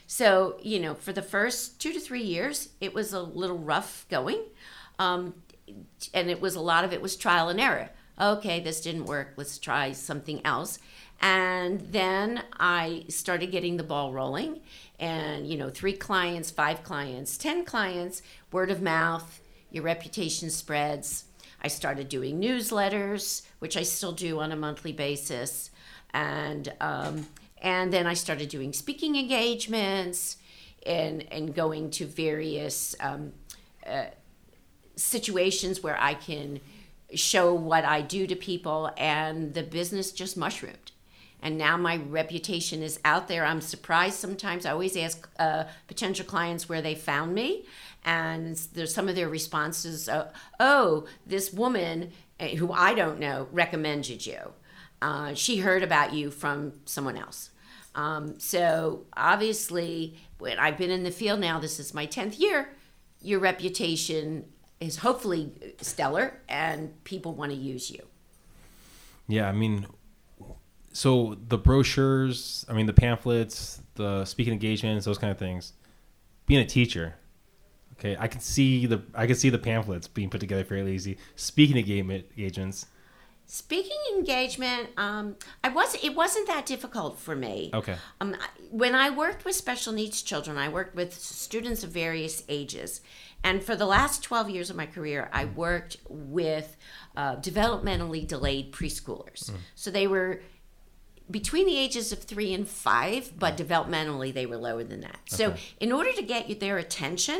So, 0.07 0.57
you 0.63 0.79
know, 0.79 0.95
for 0.95 1.13
the 1.13 1.21
first 1.21 1.79
two 1.79 1.93
to 1.93 1.99
three 1.99 2.23
years, 2.23 2.69
it 2.81 2.95
was 2.95 3.13
a 3.13 3.21
little 3.21 3.57
rough 3.57 4.07
going. 4.09 4.41
Um, 4.97 5.35
and 6.13 6.29
it 6.29 6.41
was 6.41 6.55
a 6.55 6.61
lot 6.61 6.83
of 6.83 6.91
it 6.91 7.01
was 7.01 7.15
trial 7.15 7.49
and 7.49 7.59
error. 7.59 7.89
Okay, 8.19 8.59
this 8.61 8.79
didn't 8.79 9.05
work. 9.05 9.33
Let's 9.35 9.57
try 9.57 9.91
something 9.91 10.45
else. 10.45 10.79
And 11.21 11.81
then 11.91 12.43
I 12.59 13.05
started 13.09 13.51
getting 13.51 13.77
the 13.77 13.83
ball 13.83 14.13
rolling. 14.13 14.61
And, 14.99 15.47
you 15.47 15.57
know, 15.57 15.69
three 15.69 15.93
clients, 15.93 16.51
five 16.51 16.83
clients, 16.83 17.37
10 17.37 17.65
clients, 17.65 18.21
word 18.51 18.71
of 18.71 18.81
mouth, 18.81 19.41
your 19.69 19.83
reputation 19.83 20.49
spreads. 20.49 21.25
I 21.61 21.67
started 21.67 22.07
doing 22.07 22.39
newsletters, 22.39 23.41
which 23.59 23.75
I 23.75 23.83
still 23.83 24.11
do 24.11 24.39
on 24.39 24.51
a 24.51 24.55
monthly 24.55 24.93
basis. 24.93 25.71
And, 26.13 26.73
um, 26.79 27.27
and 27.61 27.91
then 27.91 28.07
I 28.07 28.13
started 28.13 28.47
doing 28.47 28.71
speaking 28.71 29.17
engagements 29.17 30.37
and, 30.85 31.25
and 31.31 31.53
going 31.53 31.89
to 31.91 32.05
various 32.05 32.95
um, 33.01 33.33
uh, 33.85 34.05
situations 34.95 35.83
where 35.83 35.99
I 35.99 36.13
can 36.13 36.61
show 37.13 37.53
what 37.53 37.85
I 37.85 38.01
do 38.01 38.27
to 38.27 38.35
people, 38.35 38.91
and 38.97 39.53
the 39.53 39.63
business 39.63 40.11
just 40.11 40.35
mushroomed. 40.37 40.91
And 41.41 41.57
now 41.57 41.77
my 41.77 41.97
reputation 41.97 42.81
is 42.81 42.99
out 43.05 43.27
there. 43.27 43.45
I'm 43.45 43.61
surprised 43.61 44.15
sometimes. 44.15 44.65
I 44.65 44.71
always 44.71 44.97
ask 44.97 45.29
uh, 45.37 45.65
potential 45.87 46.25
clients 46.25 46.67
where 46.67 46.81
they 46.81 46.95
found 46.95 47.35
me, 47.35 47.65
and 48.03 48.55
there's 48.73 48.93
some 48.93 49.07
of 49.07 49.15
their 49.15 49.29
responses. 49.29 50.09
Uh, 50.09 50.31
oh, 50.59 51.05
this 51.25 51.53
woman 51.53 52.11
eh, 52.39 52.55
who 52.55 52.71
I 52.71 52.95
don't 52.95 53.19
know 53.19 53.47
recommended 53.51 54.25
you. 54.25 54.53
Uh, 55.01 55.33
she 55.33 55.57
heard 55.57 55.83
about 55.83 56.13
you 56.13 56.31
from 56.31 56.73
someone 56.85 57.17
else. 57.17 57.51
Um, 57.93 58.39
so 58.39 59.05
obviously, 59.15 60.17
when 60.39 60.57
I've 60.57 60.77
been 60.77 60.91
in 60.91 61.03
the 61.03 61.11
field 61.11 61.39
now, 61.39 61.59
this 61.59 61.79
is 61.79 61.93
my 61.93 62.05
tenth 62.05 62.39
year. 62.39 62.69
Your 63.21 63.39
reputation 63.39 64.45
is 64.79 64.97
hopefully 64.97 65.51
stellar, 65.81 66.39
and 66.47 67.03
people 67.03 67.33
want 67.33 67.51
to 67.51 67.57
use 67.57 67.89
you. 67.89 68.03
Yeah, 69.27 69.47
I 69.47 69.51
mean, 69.51 69.87
so 70.93 71.37
the 71.47 71.57
brochures, 71.57 72.65
I 72.69 72.73
mean, 72.73 72.85
the 72.85 72.93
pamphlets, 72.93 73.81
the 73.95 74.25
speaking 74.25 74.53
engagements, 74.53 75.05
those 75.05 75.17
kind 75.17 75.31
of 75.31 75.37
things. 75.37 75.73
Being 76.45 76.61
a 76.61 76.65
teacher, 76.65 77.15
okay, 77.93 78.15
I 78.19 78.27
can 78.27 78.39
see 78.39 78.85
the 78.85 79.01
I 79.15 79.25
can 79.25 79.35
see 79.35 79.49
the 79.49 79.57
pamphlets 79.57 80.07
being 80.07 80.29
put 80.29 80.39
together 80.39 80.63
fairly 80.63 80.93
easy. 80.93 81.17
Speaking 81.35 81.77
engagements, 81.77 82.85
Speaking 83.47 83.97
engagement, 84.15 84.89
um, 84.97 85.35
I 85.63 85.69
was 85.69 85.95
it 86.03 86.15
wasn't 86.15 86.47
that 86.47 86.65
difficult 86.65 87.19
for 87.19 87.35
me. 87.35 87.69
Okay. 87.75 87.95
Um, 88.19 88.35
when 88.71 88.95
I 88.95 89.11
worked 89.11 89.45
with 89.45 89.53
special 89.53 89.93
needs 89.93 90.23
children, 90.23 90.57
I 90.57 90.67
worked 90.67 90.95
with 90.95 91.13
students 91.13 91.83
of 91.83 91.91
various 91.91 92.43
ages, 92.49 93.01
and 93.45 93.63
for 93.63 93.75
the 93.77 93.85
last 93.85 94.23
twelve 94.23 94.49
years 94.49 94.69
of 94.69 94.75
my 94.75 94.87
career, 94.87 95.29
I 95.31 95.45
mm. 95.45 95.55
worked 95.55 95.97
with 96.09 96.75
uh, 97.15 97.35
developmentally 97.37 98.27
delayed 98.27 98.71
preschoolers. 98.71 99.41
Mm. 99.49 99.57
So 99.75 99.91
they 99.91 100.07
were 100.07 100.41
between 101.29 101.65
the 101.65 101.77
ages 101.85 102.11
of 102.11 102.19
three 102.19 102.53
and 102.57 102.67
five, 102.67 103.23
but 103.39 103.53
mm. 103.55 103.65
developmentally 103.65 104.31
they 104.33 104.45
were 104.45 104.57
lower 104.57 104.83
than 104.83 105.01
that. 105.01 105.19
So 105.25 105.53
in 105.79 105.91
order 105.91 106.11
to 106.13 106.23
get 106.33 106.49
you 106.49 106.55
their 106.55 106.77
attention, 106.77 107.39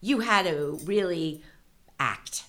you 0.00 0.20
had 0.20 0.44
to 0.46 0.78
really 0.84 1.42
act. 1.98 2.44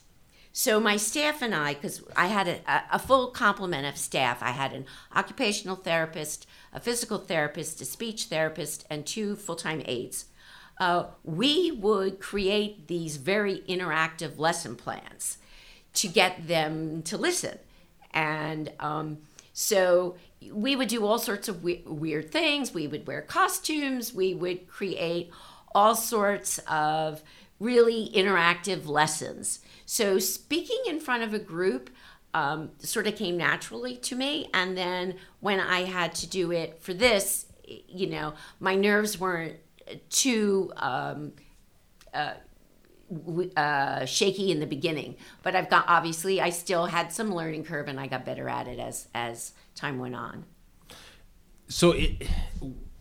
So 0.55 0.79
my 0.79 0.97
staff 0.97 1.41
and 1.41 1.55
I, 1.55 1.73
because 1.73 2.03
I 2.15 2.27
had 2.27 2.47
a, 2.47 2.57
a- 2.67 2.87
a 2.93 2.99
full 2.99 3.31
complement 3.31 3.87
of 3.87 3.97
staff, 3.97 4.43
I 4.43 4.51
had 4.51 4.71
an 4.73 4.85
occupational 5.15 5.75
therapist, 5.75 6.45
a 6.71 6.79
physical 6.79 7.17
therapist, 7.17 7.81
a 7.81 7.85
speech 7.85 8.25
therapist, 8.25 8.85
and 8.89 9.05
two 9.05 9.35
full-time 9.35 9.81
aides. 9.85 10.25
Uh, 10.79 11.05
we 11.23 11.71
would 11.71 12.19
create 12.19 12.87
these 12.87 13.17
very 13.17 13.59
interactive 13.69 14.37
lesson 14.37 14.75
plans 14.75 15.37
to 15.93 16.07
get 16.07 16.47
them 16.47 17.03
to 17.03 17.17
listen, 17.17 17.59
and 18.11 18.71
um, 18.79 19.19
so 19.53 20.15
we 20.51 20.75
would 20.75 20.87
do 20.87 21.05
all 21.05 21.19
sorts 21.19 21.47
of 21.47 21.63
we- 21.63 21.83
weird 21.85 22.31
things. 22.31 22.73
We 22.73 22.87
would 22.87 23.07
wear 23.07 23.21
costumes. 23.21 24.13
We 24.13 24.33
would 24.33 24.67
create 24.67 25.31
all 25.75 25.95
sorts 25.95 26.59
of 26.67 27.21
really 27.59 28.11
interactive 28.13 28.87
lessons. 28.87 29.59
So 29.85 30.19
speaking 30.19 30.81
in 30.87 30.99
front 30.99 31.23
of 31.23 31.33
a 31.33 31.39
group 31.39 31.89
um, 32.33 32.71
sort 32.79 33.07
of 33.07 33.15
came 33.15 33.37
naturally 33.37 33.95
to 33.97 34.15
me. 34.15 34.49
And 34.53 34.77
then 34.77 35.15
when 35.39 35.59
I 35.59 35.83
had 35.83 36.15
to 36.15 36.27
do 36.27 36.51
it 36.51 36.79
for 36.81 36.93
this, 36.93 37.45
you 37.65 38.07
know, 38.07 38.33
my 38.59 38.75
nerves 38.75 39.19
weren't 39.19 39.57
too 40.09 40.71
um, 40.77 41.33
w- 43.25 43.51
uh, 43.55 44.05
shaky 44.05 44.51
in 44.51 44.59
the 44.59 44.65
beginning. 44.67 45.15
But 45.41 45.55
I've 45.55 45.69
got 45.69 45.85
obviously 45.87 46.41
I 46.41 46.49
still 46.49 46.85
had 46.87 47.11
some 47.11 47.33
learning 47.33 47.63
curve, 47.65 47.87
and 47.87 47.99
I 47.99 48.07
got 48.07 48.25
better 48.25 48.49
at 48.49 48.67
it 48.67 48.79
as 48.79 49.07
as 49.13 49.53
time 49.75 49.99
went 49.99 50.15
on. 50.15 50.45
So, 51.67 51.91
it, 51.91 52.27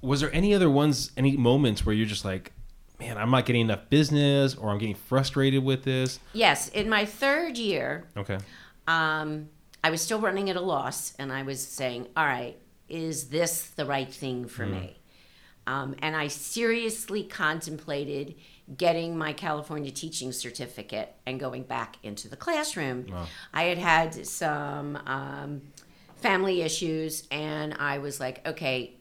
was 0.01 0.21
there 0.21 0.33
any 0.33 0.55
other 0.55 0.71
ones, 0.71 1.11
any 1.17 1.37
moments 1.37 1.85
where 1.85 1.95
you're 1.95 2.07
just 2.07 2.25
like, 2.25 2.53
man, 2.99 3.19
I'm 3.19 3.31
not 3.31 3.45
getting 3.45 3.63
enough 3.63 3.91
business, 3.91 4.55
or 4.55 4.71
I'm 4.71 4.79
getting 4.79 4.95
frustrated 4.95 5.63
with 5.63 5.83
this? 5.85 6.19
Yes, 6.33 6.69
in 6.69 6.89
my 6.89 7.05
third 7.05 7.59
year, 7.59 8.09
Okay. 8.17 8.39
um, 8.87 9.49
I 9.85 9.91
was 9.91 10.01
still 10.01 10.21
running 10.21 10.49
at 10.49 10.57
a 10.57 10.61
loss, 10.61 11.13
and 11.19 11.33
I 11.33 11.43
was 11.43 11.61
saying, 11.61 12.07
"All 12.17 12.25
right, 12.25 12.57
is 12.89 13.29
this 13.29 13.69
the 13.71 13.85
right 13.85 14.13
thing 14.13 14.47
for 14.47 14.65
me?" 14.65 14.97
Um, 15.67 15.95
and 16.01 16.17
I 16.17 16.29
seriously 16.29 17.23
contemplated 17.23 18.35
getting 18.77 19.17
my 19.17 19.33
California 19.33 19.91
teaching 19.91 20.33
certificate 20.33 21.15
and 21.27 21.39
going 21.39 21.63
back 21.65 21.97
into 22.03 22.29
the 22.29 22.37
classroom. 22.37 23.07
I 23.53 23.65
had 23.65 23.79
had 23.79 24.27
some 24.27 24.97
um, 25.07 25.63
family 26.17 26.63
issues, 26.63 27.27
and 27.31 27.75
I 27.75 27.99
was 27.99 28.19
like, 28.21 28.47
"Okay, 28.47 28.95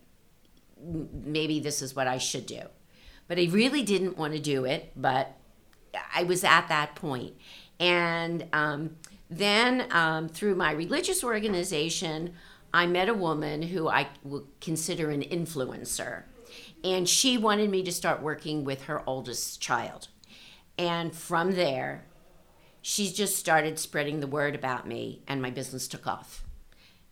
maybe 0.80 1.60
this 1.60 1.82
is 1.82 1.96
what 1.96 2.08
I 2.08 2.18
should 2.18 2.46
do." 2.46 2.62
But 3.27 3.39
I 3.39 3.48
really 3.50 3.84
didn't 3.84 4.18
want 4.18 4.34
to 4.34 4.39
do 4.39 4.65
it, 4.65 4.91
but 4.96 5.38
I 6.13 6.24
was 6.24 6.44
at 6.44 6.68
that 6.68 6.96
point. 6.96 7.34
And 7.80 8.46
um, 8.53 8.98
then 9.30 9.88
um, 9.91 10.27
through 10.27 10.56
my 10.56 10.72
religious 10.72 11.24
organization, 11.24 12.34
I 12.74 12.86
met 12.88 13.10
a 13.10 13.13
woman 13.13 13.62
who 13.63 13.88
I 13.88 14.10
would 14.24 14.46
consider 14.60 15.10
an 15.10 15.22
influencer. 15.22 16.24
And 16.84 17.08
she 17.08 17.38
wanted 17.38 17.70
me 17.70 17.84
to 17.84 17.92
start 17.92 18.22
working 18.22 18.64
with 18.64 18.84
her 18.84 19.08
oldest 19.08 19.62
child. 19.62 20.08
And 20.78 21.16
from 21.16 21.52
there, 21.52 22.06
she 22.82 23.12
just 23.12 23.36
started 23.36 23.78
spreading 23.78 24.20
the 24.20 24.28
word 24.28 24.56
about 24.56 24.88
me, 24.88 25.22
and 25.28 25.42
my 25.42 25.52
business 25.52 25.88
took 25.88 26.08
off. 26.08 26.44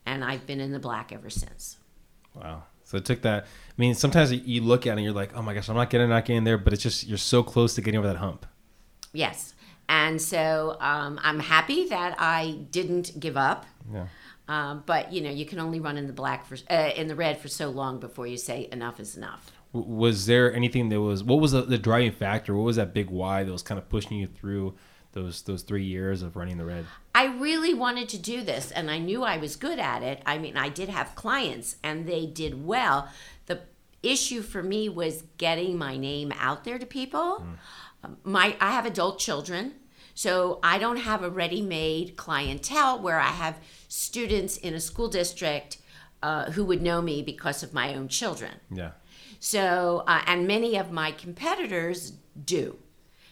And 0.05 0.23
I've 0.23 0.47
been 0.47 0.59
in 0.59 0.71
the 0.71 0.79
black 0.79 1.11
ever 1.11 1.29
since. 1.29 1.77
Wow. 2.33 2.63
So 2.83 2.97
it 2.97 3.05
took 3.05 3.21
that. 3.21 3.43
I 3.43 3.47
mean, 3.77 3.93
sometimes 3.93 4.31
you 4.31 4.61
look 4.61 4.87
at 4.87 4.89
it 4.89 4.93
and 4.93 5.03
you're 5.03 5.13
like, 5.13 5.35
oh 5.35 5.43
my 5.43 5.53
gosh, 5.53 5.69
I'm 5.69 5.75
not 5.75 5.91
getting, 5.91 6.09
not 6.09 6.25
getting 6.25 6.43
there, 6.43 6.57
but 6.57 6.73
it's 6.73 6.81
just 6.81 7.05
you're 7.05 7.19
so 7.19 7.43
close 7.43 7.75
to 7.75 7.81
getting 7.81 7.99
over 7.99 8.07
that 8.07 8.17
hump. 8.17 8.47
Yes. 9.13 9.53
And 9.87 10.19
so 10.19 10.77
um, 10.79 11.19
I'm 11.21 11.39
happy 11.39 11.87
that 11.89 12.15
I 12.19 12.59
didn't 12.71 13.19
give 13.19 13.37
up. 13.37 13.67
Yeah. 13.93 14.07
Um, 14.47 14.83
but 14.87 15.13
you 15.13 15.21
know, 15.21 15.29
you 15.29 15.45
can 15.45 15.59
only 15.59 15.79
run 15.79 15.97
in 15.97 16.07
the 16.07 16.13
black 16.13 16.47
for 16.47 16.57
uh, 16.71 16.91
in 16.95 17.07
the 17.07 17.15
red 17.15 17.39
for 17.39 17.47
so 17.47 17.69
long 17.69 17.99
before 17.99 18.25
you 18.25 18.37
say 18.37 18.67
enough 18.71 18.99
is 18.99 19.15
enough. 19.15 19.51
Was 19.71 20.25
there 20.25 20.53
anything 20.53 20.89
that 20.89 20.99
was 20.99 21.23
what 21.23 21.39
was 21.39 21.51
the, 21.51 21.61
the 21.61 21.77
driving 21.77 22.11
factor? 22.11 22.55
What 22.55 22.63
was 22.63 22.77
that 22.77 22.93
big 22.93 23.09
why 23.09 23.43
that 23.43 23.51
was 23.51 23.61
kind 23.61 23.77
of 23.77 23.87
pushing 23.87 24.17
you 24.17 24.27
through 24.27 24.75
those 25.11 25.43
those 25.43 25.61
three 25.61 25.83
years 25.85 26.21
of 26.23 26.35
running 26.35 26.57
the 26.57 26.65
red? 26.65 26.85
I 27.13 27.25
really 27.25 27.73
wanted 27.73 28.09
to 28.09 28.17
do 28.17 28.41
this, 28.41 28.71
and 28.71 28.89
I 28.89 28.97
knew 28.97 29.23
I 29.23 29.37
was 29.37 29.55
good 29.55 29.77
at 29.77 30.01
it. 30.03 30.21
I 30.25 30.37
mean, 30.37 30.57
I 30.57 30.69
did 30.69 30.89
have 30.89 31.15
clients, 31.15 31.75
and 31.83 32.07
they 32.07 32.25
did 32.25 32.65
well. 32.65 33.09
The 33.45 33.61
issue 34.01 34.41
for 34.41 34.63
me 34.63 34.89
was 34.89 35.23
getting 35.37 35.77
my 35.77 35.97
name 35.97 36.33
out 36.39 36.63
there 36.63 36.79
to 36.79 36.85
people. 36.85 37.45
Um, 38.03 38.17
My 38.23 38.55
I 38.61 38.71
have 38.71 38.85
adult 38.85 39.19
children, 39.19 39.73
so 40.15 40.59
I 40.63 40.79
don't 40.79 40.97
have 40.97 41.23
a 41.23 41.29
ready-made 41.29 42.15
clientele 42.15 42.99
where 43.01 43.19
I 43.19 43.31
have 43.31 43.59
students 43.87 44.57
in 44.57 44.73
a 44.73 44.79
school 44.79 45.09
district 45.09 45.77
uh, 46.23 46.51
who 46.51 46.63
would 46.65 46.81
know 46.81 47.01
me 47.01 47.21
because 47.21 47.61
of 47.63 47.73
my 47.73 47.93
own 47.93 48.07
children. 48.07 48.51
Yeah. 48.71 48.91
So, 49.39 50.03
uh, 50.05 50.21
and 50.25 50.47
many 50.47 50.77
of 50.77 50.91
my 50.91 51.11
competitors 51.11 52.13
do. 52.45 52.77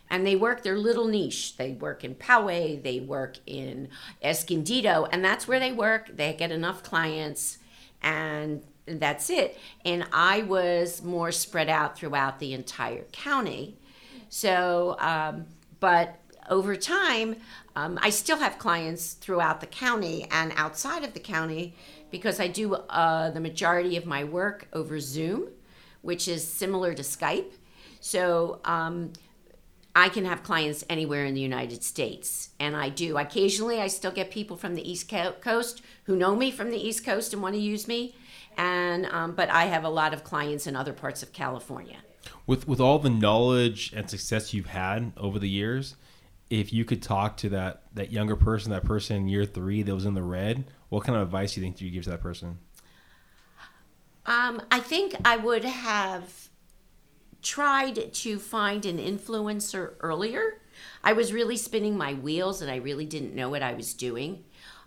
And 0.10 0.26
they 0.26 0.38
work 0.38 0.64
their 0.64 0.78
little 0.78 1.08
niche. 1.08 1.58
They 1.58 1.74
work 1.74 2.06
in 2.06 2.16
Poway, 2.16 2.82
they 2.82 3.02
work 3.02 3.38
in 3.46 3.90
Escondido, 4.24 5.06
and 5.12 5.24
that's 5.24 5.48
where 5.48 5.60
they 5.60 5.74
work. 5.74 6.16
They 6.16 6.34
get 6.34 6.50
enough 6.50 6.82
clients, 6.82 7.58
and 8.02 8.64
that's 8.86 9.30
it. 9.30 9.60
And 9.84 10.08
I 10.14 10.44
was 10.44 11.04
more 11.04 11.34
spread 11.34 11.68
out 11.68 11.98
throughout 11.98 12.40
the 12.40 12.54
entire 12.54 13.04
county. 13.12 13.78
So, 14.30 14.96
um, 15.00 15.46
but 15.82 16.20
over 16.50 16.78
time, 16.78 17.36
um, 17.76 18.00
I 18.02 18.10
still 18.10 18.38
have 18.38 18.58
clients 18.58 19.14
throughout 19.14 19.60
the 19.60 19.68
county 19.68 20.26
and 20.32 20.54
outside 20.56 21.04
of 21.04 21.14
the 21.14 21.20
county 21.20 21.76
because 22.12 22.40
I 22.40 22.48
do 22.48 22.76
uh, 22.76 23.30
the 23.32 23.42
majority 23.42 23.98
of 23.98 24.06
my 24.06 24.24
work 24.24 24.70
over 24.72 25.02
Zoom 25.02 25.50
which 26.08 26.30
is 26.30 26.48
similar 26.48 26.94
to 26.94 27.04
Skype. 27.04 27.52
So 28.00 28.62
um, 28.64 29.12
I 29.94 30.08
can 30.08 30.24
have 30.24 30.42
clients 30.42 30.86
anywhere 30.90 31.26
in 31.26 31.34
the 31.34 31.42
United 31.42 31.84
States, 31.84 32.52
and 32.62 32.78
I 32.78 32.88
do. 32.88 33.18
Occasionally, 33.18 33.82
I 33.82 33.88
still 33.88 34.12
get 34.12 34.32
people 34.32 34.56
from 34.56 34.76
the 34.76 34.90
East 34.90 35.12
Coast 35.42 35.82
who 36.06 36.16
know 36.16 36.34
me 36.34 36.50
from 36.50 36.72
the 36.72 36.78
East 36.78 37.04
Coast 37.04 37.34
and 37.34 37.42
want 37.42 37.56
to 37.56 37.60
use 37.60 37.90
me, 37.90 38.16
and 38.56 39.06
um, 39.08 39.34
but 39.34 39.50
I 39.50 39.66
have 39.66 39.84
a 39.84 39.90
lot 39.90 40.14
of 40.14 40.24
clients 40.24 40.66
in 40.66 40.78
other 40.78 40.94
parts 40.94 41.24
of 41.24 41.34
California. 41.34 41.98
With 42.46 42.70
with 42.70 42.80
all 42.80 43.00
the 43.00 43.10
knowledge 43.10 43.92
and 43.94 44.10
success 44.10 44.54
you've 44.54 44.68
had 44.68 45.12
over 45.18 45.38
the 45.40 45.50
years, 45.50 45.98
if 46.50 46.72
you 46.72 46.86
could 46.86 47.02
talk 47.02 47.36
to 47.38 47.50
that 47.50 47.82
that 47.96 48.14
younger 48.14 48.38
person, 48.38 48.72
that 48.72 48.86
person 48.86 49.18
in 49.18 49.28
year 49.28 49.44
three 49.44 49.84
that 49.84 49.94
was 49.94 50.06
in 50.06 50.14
the 50.14 50.24
red, 50.24 50.64
what 50.88 51.04
kind 51.04 51.18
of 51.18 51.24
advice 51.24 51.56
do 51.56 51.60
you 51.60 51.66
think 51.66 51.82
you 51.82 51.92
give 51.92 52.06
to 52.06 52.12
that 52.12 52.22
person? 52.22 52.60
Um, 54.28 54.62
I 54.70 54.82
think 54.82 55.16
I 55.26 55.38
would 55.38 55.64
have 55.64 56.50
tried 57.42 58.14
to 58.14 58.38
find 58.38 58.86
an 58.86 58.98
influencer 58.98 59.94
earlier. 60.02 60.60
I 61.04 61.14
was 61.14 61.32
really 61.32 61.58
spinning 61.58 61.98
my 61.98 62.14
wheels 62.14 62.62
and 62.62 62.70
I 62.70 62.76
really 62.76 63.06
didn't 63.06 63.34
know 63.34 63.50
what 63.50 63.64
I 63.64 63.74
was 63.74 63.94
doing. 63.94 64.44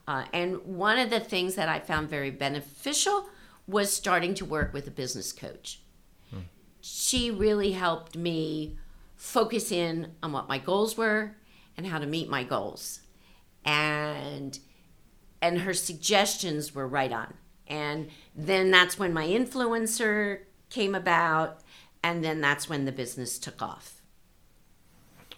Uh, 0.06 0.24
and 0.32 0.62
one 0.64 0.98
of 0.98 1.08
the 1.08 1.20
things 1.20 1.54
that 1.54 1.68
I 1.68 1.80
found 1.80 2.10
very 2.10 2.30
beneficial 2.30 3.30
was 3.66 3.92
starting 3.92 4.34
to 4.34 4.44
work 4.44 4.74
with 4.74 4.86
a 4.86 4.90
business 4.90 5.32
coach. 5.32 5.80
She 6.80 7.30
really 7.30 7.72
helped 7.72 8.16
me 8.16 8.78
focus 9.16 9.70
in 9.70 10.12
on 10.22 10.32
what 10.32 10.48
my 10.48 10.58
goals 10.58 10.96
were 10.96 11.36
and 11.76 11.86
how 11.86 11.98
to 11.98 12.06
meet 12.06 12.28
my 12.28 12.42
goals. 12.44 13.00
And 13.64 14.58
and 15.42 15.60
her 15.60 15.72
suggestions 15.72 16.74
were 16.74 16.86
right 16.86 17.12
on. 17.12 17.34
And 17.70 18.10
then 18.36 18.70
that's 18.70 18.98
when 18.98 19.14
my 19.14 19.26
influencer 19.26 20.40
came 20.68 20.94
about 20.94 21.60
and 22.02 22.24
then 22.24 22.40
that's 22.40 22.68
when 22.68 22.84
the 22.84 22.92
business 22.92 23.38
took 23.38 23.62
off. 23.62 24.02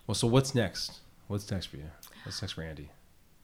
Well, 0.07 0.15
so 0.15 0.27
what's 0.27 0.55
next? 0.55 1.01
What's 1.29 1.51
next 1.51 1.67
for 1.67 1.77
you? 1.77 1.91
What's 2.25 2.43
next 2.43 2.53
for 2.53 2.63
Andy? 2.63 2.91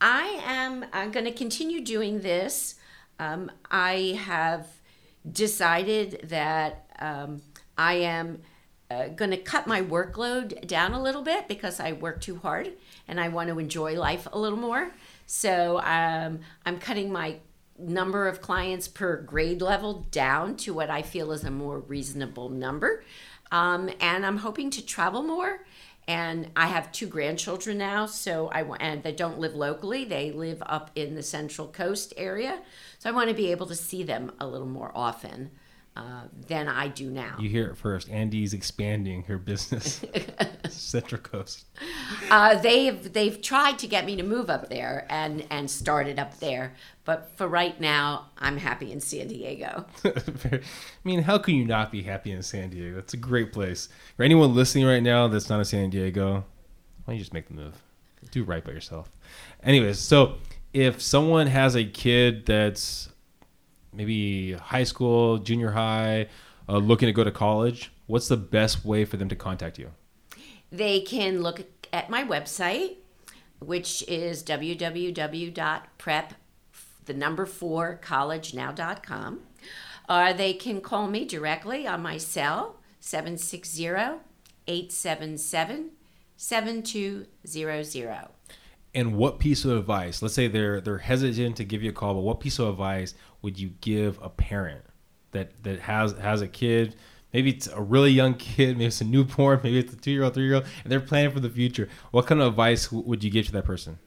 I 0.00 0.40
am 0.45 0.87
I'm 0.92 1.11
going 1.11 1.26
to 1.26 1.33
continue 1.33 1.85
doing 1.85 2.21
this. 2.21 2.76
Um, 3.18 3.50
I 3.71 4.18
have 4.25 4.66
decided 5.30 6.21
that 6.25 6.87
um, 7.00 7.42
I 7.76 7.95
am 7.95 8.42
uh, 8.90 9.09
going 9.09 9.30
to 9.30 9.37
cut 9.37 9.66
my 9.66 9.83
workload 9.83 10.66
down 10.66 10.92
a 10.92 11.02
little 11.02 11.23
bit 11.23 11.49
because 11.49 11.80
I 11.80 11.92
work 11.92 12.21
too 12.21 12.38
hard 12.38 12.73
and 13.07 13.21
I 13.21 13.28
want 13.28 13.50
to 13.50 13.59
enjoy 13.59 13.99
life 13.99 14.26
a 14.33 14.38
little 14.38 14.59
more. 14.59 14.92
So 15.26 15.80
um, 15.80 16.40
I'm 16.64 16.78
cutting 16.78 17.12
my 17.12 17.37
number 17.78 18.26
of 18.26 18.40
clients 18.40 18.88
per 18.88 19.23
grade 19.23 19.62
level 19.62 20.06
down 20.11 20.56
to 20.56 20.75
what 20.75 20.90
I 20.90 21.02
feel 21.02 21.32
is 21.32 21.44
a 21.44 21.50
more 21.50 21.78
reasonable 21.80 22.49
number. 22.49 23.04
Um, 23.50 23.90
and 24.00 24.26
I'm 24.26 24.38
hoping 24.38 24.70
to 24.70 24.85
travel 24.85 25.23
more. 25.23 25.64
And 26.06 26.50
I 26.56 26.68
have 26.68 26.90
two 26.90 27.06
grandchildren 27.06 27.76
now, 27.76 28.06
so 28.06 28.49
I 28.49 28.62
want 28.62 28.80
and 28.80 29.02
they 29.02 29.12
don't 29.12 29.38
live 29.38 29.54
locally. 29.54 30.06
They 30.06 30.32
live 30.32 30.62
up 30.64 30.90
in 30.94 31.14
the 31.14 31.23
Central 31.23 31.68
Coast 31.68 32.14
area, 32.16 32.62
so 32.99 33.11
I 33.11 33.12
want 33.12 33.28
to 33.28 33.35
be 33.35 33.50
able 33.50 33.66
to 33.66 33.75
see 33.75 34.02
them 34.02 34.32
a 34.40 34.47
little 34.47 34.66
more 34.66 34.90
often 34.94 35.50
uh, 35.99 36.23
than 36.47 36.69
I 36.69 36.87
do 36.87 37.11
now. 37.11 37.37
You 37.40 37.49
hear 37.49 37.67
it 37.67 37.76
first. 37.76 38.09
Andy's 38.09 38.55
expanding 38.55 39.25
her 39.25 39.37
business, 39.37 40.05
Central 40.69 41.21
Coast. 41.21 41.67
Uh, 42.31 42.57
they've 42.57 43.12
they've 43.12 43.43
tried 43.43 43.81
to 43.81 43.88
get 43.88 44.07
me 44.07 44.14
to 44.14 44.23
move 44.23 44.49
up 44.49 44.69
there 44.69 45.07
and 45.11 45.45
and 45.50 45.69
start 45.69 46.07
it 46.07 46.17
up 46.17 46.38
there, 46.38 46.76
but 47.05 47.31
for 47.37 47.49
right 47.49 47.78
now, 47.81 48.26
I'm 48.38 48.59
happy 48.59 48.93
in 48.93 49.00
San 49.00 49.26
Diego. 49.26 49.87
I 50.05 50.61
mean, 51.02 51.23
how 51.23 51.37
can 51.38 51.57
you 51.57 51.64
not 51.64 51.90
be 51.90 52.05
happy 52.05 52.31
in 52.31 52.45
San 52.45 52.71
Diego? 52.71 52.97
It's 52.99 53.14
a 53.14 53.19
great 53.19 53.52
place. 53.52 53.88
For 54.17 54.23
anyone 54.23 54.55
listening 54.55 54.85
right 54.87 55.02
now 55.02 55.26
that's 55.26 55.50
not 55.50 55.59
in 55.59 55.64
San 55.64 55.90
Diego, 55.90 56.35
why 56.35 56.45
don't 57.07 57.17
you 57.17 57.21
just 57.21 57.35
make 57.35 57.49
the 57.49 57.55
move? 57.55 57.75
Do 58.31 58.45
right 58.45 58.64
by 58.64 58.71
yourself. 58.71 59.11
Anyways, 59.64 59.99
so 59.99 60.37
if 60.73 61.02
someone 61.02 61.49
has 61.49 61.75
a 61.75 61.84
kid 61.84 62.47
that's 62.47 63.08
maybe 63.93 64.53
high 64.53 64.85
school, 64.85 65.39
junior 65.39 65.71
high, 65.71 66.29
uh, 66.69 66.79
looking 66.79 67.07
to 67.07 67.13
go 67.13 67.25
to 67.25 67.31
college, 67.31 67.93
what's 68.07 68.29
the 68.29 68.37
best 68.37 68.85
way 68.85 69.05
for 69.05 69.17
them 69.17 69.29
to 69.29 69.37
contact 69.37 69.79
you? 69.79 69.91
They 70.71 71.01
can 71.01 71.43
look 71.43 71.65
at 71.93 72.11
my 72.11 72.25
website, 72.25 72.97
which 73.61 74.03
is 74.07 74.43
www.prep 74.43 76.35
the 77.09 77.15
number 77.15 77.47
four 77.47 77.99
collegenow.com. 78.05 79.41
Or 80.09 80.33
they 80.33 80.53
can 80.53 80.81
call 80.81 81.09
me 81.09 81.25
directly 81.25 81.87
on 81.87 82.01
my 82.03 82.17
cell 82.19 82.77
760 83.01 83.87
877 84.67 85.91
7200. 86.37 88.29
And 88.95 89.17
what 89.17 89.39
piece 89.39 89.65
of 89.65 89.77
advice? 89.77 90.23
Let's 90.23 90.35
say 90.35 90.49
they're 90.49 90.81
they're 90.81 90.99
hesitant 90.99 91.57
to 91.57 91.65
give 91.65 91.83
you 91.83 91.91
a 91.91 91.93
call, 91.93 92.15
but 92.15 92.21
what 92.21 92.41
piece 92.41 92.59
of 92.59 92.69
advice 92.69 93.15
would 93.43 93.59
you 93.59 93.71
give 93.81 94.19
a 94.23 94.29
parent 94.29 94.85
that 95.33 95.63
that 95.63 95.81
has 95.81 96.13
has 96.13 96.43
a 96.43 96.49
kid? 96.49 96.97
Maybe 97.33 97.51
it's 97.51 97.67
a 97.67 97.81
really 97.81 98.11
young 98.11 98.35
kid, 98.35 98.79
maybe 98.79 98.87
it's 98.87 99.01
a 99.01 99.05
newborn, 99.05 99.61
maybe 99.65 99.79
it's 99.79 99.93
a 99.93 99.97
two 99.97 100.11
year 100.11 100.25
old, 100.25 100.35
three 100.35 100.45
year 100.47 100.57
old, 100.57 100.67
and 100.83 100.91
they're 100.91 101.01
planning 101.01 101.31
for 101.31 101.41
the 101.41 101.51
future. 101.51 101.89
What 102.11 102.27
kind 102.27 102.41
of 102.41 102.49
advice 102.49 102.91
would 102.91 103.23
you 103.23 103.31
give 103.31 103.47
to 103.47 103.53
that 103.53 103.65
person? 103.65 103.99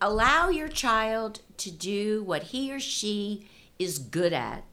Allow 0.00 0.48
your 0.48 0.68
child 0.68 1.40
to 1.58 1.70
do 1.70 2.22
what 2.22 2.44
he 2.44 2.72
or 2.72 2.80
she 2.80 3.46
is 3.78 3.98
good 3.98 4.32
at, 4.32 4.64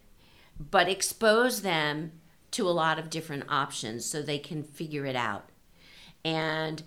but 0.57 0.87
expose 0.87 1.61
them 1.61 2.13
to 2.51 2.67
a 2.67 2.71
lot 2.71 2.97
of 2.97 3.09
different 3.09 3.43
options 3.49 4.05
so 4.05 4.21
they 4.21 4.39
can 4.39 4.63
figure 4.63 5.05
it 5.05 5.15
out. 5.15 5.49
And 6.23 6.83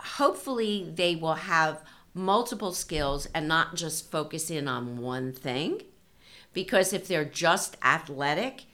hopefully, 0.00 0.90
they 0.94 1.16
will 1.16 1.34
have 1.34 1.82
multiple 2.16 2.72
skills 2.72 3.28
and 3.34 3.46
not 3.46 3.76
just 3.76 4.10
focus 4.10 4.50
in 4.50 4.66
on 4.66 4.98
one 4.98 5.32
thing. 5.32 5.82
Because 6.52 6.92
if 6.92 7.06
they're 7.06 7.24
just 7.24 7.76
athletic, 7.82 8.64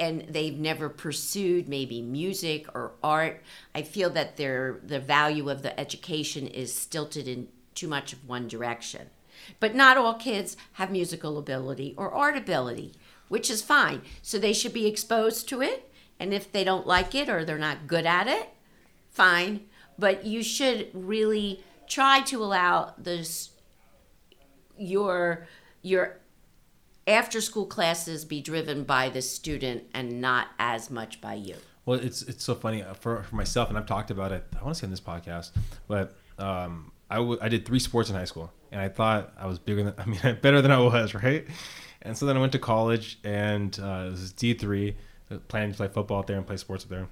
and 0.00 0.24
they've 0.30 0.58
never 0.58 0.88
pursued 0.88 1.68
maybe 1.68 2.00
music 2.00 2.66
or 2.74 2.92
art, 3.02 3.42
I 3.74 3.82
feel 3.82 4.08
that 4.10 4.38
their 4.38 4.80
the 4.82 4.98
value 4.98 5.50
of 5.50 5.60
the 5.60 5.78
education 5.78 6.46
is 6.46 6.74
stilted 6.74 7.28
in 7.28 7.48
too 7.74 7.86
much 7.86 8.14
of 8.14 8.26
one 8.26 8.48
direction. 8.48 9.10
But 9.60 9.74
not 9.74 9.98
all 9.98 10.14
kids 10.14 10.56
have 10.72 10.90
musical 10.90 11.36
ability 11.36 11.94
or 11.98 12.10
art 12.12 12.36
ability, 12.36 12.94
which 13.28 13.50
is 13.50 13.62
fine. 13.62 14.00
So 14.22 14.38
they 14.38 14.54
should 14.54 14.72
be 14.72 14.86
exposed 14.86 15.48
to 15.50 15.60
it. 15.60 15.92
And 16.18 16.32
if 16.32 16.50
they 16.50 16.64
don't 16.64 16.86
like 16.86 17.14
it 17.14 17.28
or 17.28 17.44
they're 17.44 17.58
not 17.58 17.86
good 17.86 18.06
at 18.06 18.26
it, 18.26 18.48
fine. 19.10 19.66
But 19.98 20.24
you 20.24 20.42
should 20.42 20.88
really 20.94 21.62
try 21.90 22.20
to 22.22 22.42
allow 22.42 22.94
this 22.96 23.50
your 24.78 25.46
your 25.82 26.20
after 27.06 27.40
school 27.40 27.66
classes 27.66 28.24
be 28.24 28.40
driven 28.40 28.84
by 28.84 29.08
the 29.08 29.20
student 29.20 29.84
and 29.92 30.20
not 30.20 30.48
as 30.58 30.90
much 30.90 31.20
by 31.20 31.34
you. 31.34 31.56
Well, 31.84 31.98
it's 31.98 32.22
it's 32.22 32.44
so 32.44 32.54
funny 32.54 32.82
uh, 32.82 32.94
for, 32.94 33.22
for 33.24 33.34
myself, 33.36 33.68
and 33.68 33.76
I've 33.76 33.86
talked 33.86 34.10
about 34.10 34.32
it. 34.32 34.44
I 34.58 34.62
want 34.62 34.76
to 34.76 34.80
say 34.80 34.86
on 34.86 34.90
this 34.90 35.00
podcast, 35.00 35.50
but 35.88 36.14
um, 36.38 36.92
I, 37.10 37.16
w- 37.16 37.38
I 37.42 37.48
did 37.48 37.66
three 37.66 37.80
sports 37.80 38.10
in 38.10 38.16
high 38.16 38.26
school, 38.26 38.52
and 38.70 38.80
I 38.80 38.88
thought 38.88 39.32
I 39.36 39.46
was 39.46 39.58
bigger 39.58 39.82
than 39.82 39.94
I 39.98 40.04
mean 40.04 40.38
better 40.42 40.62
than 40.62 40.70
I 40.70 40.78
was, 40.78 41.14
right? 41.14 41.46
And 42.02 42.16
so 42.16 42.26
then 42.26 42.36
I 42.36 42.40
went 42.40 42.52
to 42.52 42.58
college, 42.58 43.18
and 43.24 43.78
uh, 43.82 44.04
it 44.06 44.10
was 44.10 44.32
D 44.32 44.54
three, 44.54 44.96
uh, 45.30 45.38
planning 45.48 45.72
to 45.72 45.76
play 45.76 45.88
football 45.88 46.22
there 46.22 46.36
and 46.36 46.46
play 46.46 46.56
sports 46.56 46.84
up 46.84 46.90
there. 46.90 47.08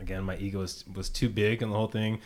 Again, 0.00 0.24
my 0.24 0.36
ego 0.36 0.58
was 0.58 0.84
was 0.94 1.08
too 1.08 1.28
big 1.28 1.62
in 1.62 1.70
the 1.70 1.76
whole 1.76 1.88
thing. 1.88 2.20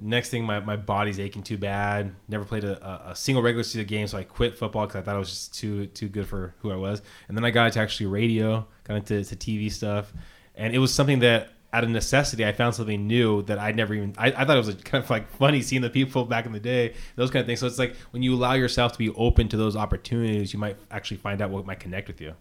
Next 0.00 0.30
thing, 0.30 0.44
my, 0.44 0.60
my 0.60 0.76
body's 0.76 1.18
aching 1.18 1.42
too 1.42 1.58
bad. 1.58 2.14
Never 2.28 2.44
played 2.44 2.64
a, 2.64 3.10
a 3.10 3.16
single 3.16 3.42
regular 3.42 3.62
season 3.62 3.86
game, 3.86 4.06
so 4.06 4.18
I 4.18 4.24
quit 4.24 4.56
football 4.58 4.86
because 4.86 5.00
I 5.00 5.02
thought 5.02 5.16
it 5.16 5.18
was 5.18 5.30
just 5.30 5.54
too 5.54 5.86
too 5.86 6.08
good 6.08 6.26
for 6.26 6.54
who 6.58 6.70
I 6.70 6.76
was. 6.76 7.02
And 7.28 7.36
then 7.36 7.44
I 7.44 7.50
got 7.50 7.66
into 7.66 7.80
actually 7.80 8.06
radio, 8.06 8.66
got 8.84 8.96
into 8.96 9.24
to 9.24 9.36
TV 9.36 9.70
stuff, 9.70 10.12
and 10.54 10.74
it 10.74 10.78
was 10.78 10.92
something 10.94 11.20
that 11.20 11.50
out 11.72 11.84
of 11.84 11.90
necessity, 11.90 12.46
I 12.46 12.52
found 12.52 12.74
something 12.74 13.06
new 13.06 13.42
that 13.42 13.58
I'd 13.58 13.76
never 13.76 13.94
even. 13.94 14.14
I, 14.16 14.28
I 14.28 14.44
thought 14.44 14.56
it 14.56 14.66
was 14.66 14.74
kind 14.84 15.02
of 15.02 15.10
like 15.10 15.30
funny 15.30 15.62
seeing 15.62 15.82
the 15.82 15.90
people 15.90 16.24
back 16.24 16.46
in 16.46 16.52
the 16.52 16.60
day, 16.60 16.94
those 17.16 17.30
kind 17.30 17.40
of 17.40 17.46
things. 17.46 17.60
So 17.60 17.66
it's 17.66 17.78
like 17.78 17.94
when 18.10 18.22
you 18.22 18.34
allow 18.34 18.54
yourself 18.54 18.92
to 18.92 18.98
be 18.98 19.10
open 19.10 19.48
to 19.48 19.56
those 19.56 19.76
opportunities, 19.76 20.52
you 20.52 20.58
might 20.58 20.76
actually 20.90 21.18
find 21.18 21.42
out 21.42 21.50
what 21.50 21.66
might 21.66 21.80
connect 21.80 22.08
with 22.08 22.20
you. 22.20 22.34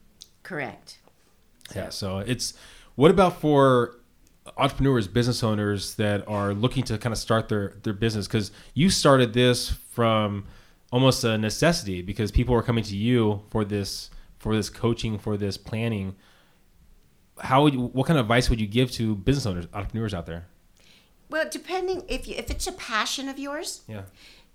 Correct. 0.44 1.00
Yeah. 1.76 1.90
So 1.90 2.20
it's 2.20 2.54
what 2.96 3.12
about 3.12 3.42
for 3.42 3.97
entrepreneurs, 4.58 5.08
business 5.08 5.44
owners 5.44 5.96
that 5.96 6.28
are 6.28 6.54
looking 6.54 6.84
to 6.86 6.98
kind 6.98 7.12
of 7.14 7.20
start 7.20 7.50
their 7.50 7.74
their 7.84 7.94
business? 7.94 8.28
Because 8.28 8.52
you 8.74 8.90
started 8.90 9.34
this 9.34 9.70
from 9.70 10.46
almost 10.92 11.24
a 11.24 11.38
necessity 11.38 12.02
because 12.02 12.32
people 12.32 12.54
were 12.56 12.64
coming 12.64 12.84
to 12.84 12.96
you 12.96 13.42
for 13.50 13.66
this 13.66 14.10
for 14.40 14.56
this 14.56 14.70
coaching 14.70 15.18
for 15.18 15.36
this 15.38 15.58
planning 15.58 16.16
how 17.40 17.64
would 17.64 17.74
you, 17.74 17.82
what 17.82 18.08
kind 18.08 18.18
of 18.20 18.26
advice 18.26 18.50
would 18.50 18.60
you 18.60 18.68
give 18.68 18.92
to 18.92 19.16
business 19.16 19.46
owners, 19.46 19.68
entrepreneurs 19.74 20.14
out 20.14 20.26
there? 20.26 20.48
Well, 21.30 21.46
depending 21.50 22.04
if 22.08 22.28
you, 22.28 22.36
if 22.36 22.50
it's 22.50 22.68
a 22.68 22.72
passion 22.72 23.30
of 23.30 23.38
yours, 23.38 23.82
Yeah. 23.88 24.04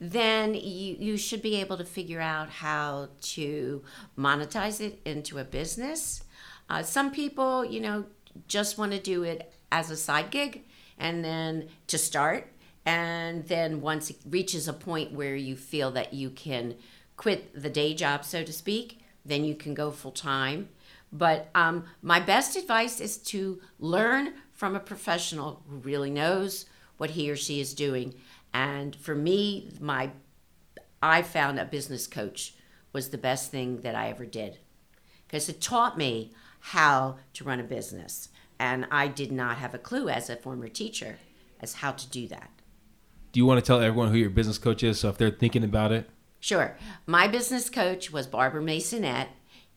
then 0.00 0.55
you 0.55 0.96
you 0.98 1.16
should 1.16 1.42
be 1.42 1.57
able 1.57 1.76
to 1.76 1.85
figure 1.85 2.20
out 2.20 2.48
how 2.50 3.09
to 3.35 3.85
monetize 4.18 4.81
it 4.81 5.00
into 5.05 5.38
a 5.38 5.44
business. 5.44 6.24
Uh, 6.68 6.83
some 6.83 7.11
people, 7.11 7.64
you 7.64 7.81
know, 7.81 8.07
just 8.48 8.78
want 8.78 8.92
to 8.92 8.98
do 8.98 9.22
it 9.22 9.52
as 9.72 9.90
a 9.90 9.96
side 9.96 10.30
gig 10.30 10.62
and 10.98 11.24
then 11.24 11.68
to 11.88 11.98
start. 11.98 12.52
And 12.87 13.46
then 13.48 13.80
once 13.80 14.11
it 14.11 14.16
reaches 14.28 14.68
a 14.68 14.72
point 14.72 15.12
where 15.12 15.35
you 15.35 15.56
feel 15.56 15.90
that 15.92 16.14
you 16.14 16.30
can 16.30 16.76
quit 17.16 17.61
the 17.61 17.70
day 17.70 17.94
job, 17.94 18.24
so 18.24 18.44
to 18.44 18.52
speak, 18.52 19.00
then 19.24 19.44
you 19.44 19.54
can 19.54 19.74
go 19.74 19.90
full 19.90 20.12
time. 20.12 20.68
But 21.12 21.48
um, 21.54 21.85
my 22.02 22.20
best 22.20 22.56
advice 22.56 23.00
is 23.00 23.18
to 23.18 23.61
learn 23.78 24.35
from 24.52 24.76
a 24.76 24.80
professional 24.80 25.62
who 25.68 25.76
really 25.76 26.11
knows 26.11 26.66
what 26.96 27.11
he 27.11 27.30
or 27.30 27.37
she 27.37 27.61
is 27.61 27.74
doing. 27.74 28.14
And 28.52 28.94
for 28.94 29.14
me, 29.14 29.70
my 29.80 30.11
I 31.02 31.22
found 31.22 31.58
a 31.58 31.64
business 31.64 32.06
coach 32.06 32.54
was 32.92 33.08
the 33.08 33.18
best 33.18 33.50
thing 33.50 33.80
that 33.80 33.96
I 33.96 34.08
ever 34.08 34.24
did 34.24 34.58
because 35.26 35.48
it 35.48 35.61
taught 35.61 35.98
me 35.98 36.32
how 36.61 37.16
to 37.32 37.44
run 37.44 37.58
a 37.58 37.64
business. 37.64 38.28
And 38.62 38.87
I 38.92 39.09
did 39.09 39.33
not 39.33 39.57
have 39.57 39.75
a 39.75 39.79
clue 39.79 40.09
as 40.09 40.31
a 40.31 40.37
former 40.37 40.68
teacher 40.68 41.18
as 41.61 41.75
how 41.75 41.90
to 41.92 42.09
do 42.09 42.29
that. 42.29 42.48
Do 43.33 43.40
you 43.40 43.46
want 43.46 43.59
to 43.59 43.66
tell 43.66 43.81
everyone 43.81 44.11
who 44.12 44.16
your 44.18 44.31
business 44.31 44.57
coach 44.59 44.85
is? 44.85 45.01
So 45.01 45.09
if 45.09 45.18
they're 45.18 45.31
thinking 45.31 45.64
about 45.64 45.90
it, 45.92 46.09
Sure. 46.38 46.77
My 47.07 47.27
business 47.29 47.70
coach 47.70 48.11
was 48.12 48.27
Barbara 48.27 48.62
Masonette, 48.62 49.29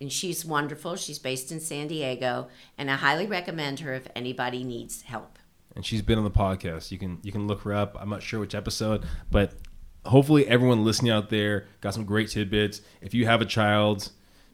and 0.01 0.11
she's 0.11 0.43
wonderful. 0.43 0.95
She's 0.95 1.19
based 1.19 1.51
in 1.51 1.59
San 1.59 1.87
Diego, 1.87 2.47
and 2.77 2.89
I 2.89 2.95
highly 2.95 3.27
recommend 3.27 3.79
her 3.81 3.93
if 3.93 4.07
anybody 4.15 4.63
needs 4.63 5.03
help. 5.03 5.37
and 5.75 5.85
she's 5.85 6.01
been 6.01 6.17
on 6.17 6.23
the 6.23 6.31
podcast. 6.31 6.89
You 6.91 6.97
can 6.97 7.19
you 7.23 7.31
can 7.31 7.47
look 7.47 7.61
her 7.61 7.73
up. 7.73 7.95
I'm 7.99 8.09
not 8.09 8.23
sure 8.23 8.39
which 8.39 8.55
episode, 8.55 9.03
but 9.29 9.53
hopefully 10.05 10.47
everyone 10.47 10.83
listening 10.85 11.11
out 11.11 11.29
there 11.29 11.65
got 11.81 11.93
some 11.93 12.05
great 12.05 12.29
tidbits. 12.29 12.81
If 13.01 13.13
you 13.13 13.25
have 13.25 13.41
a 13.41 13.45
child, 13.45 14.11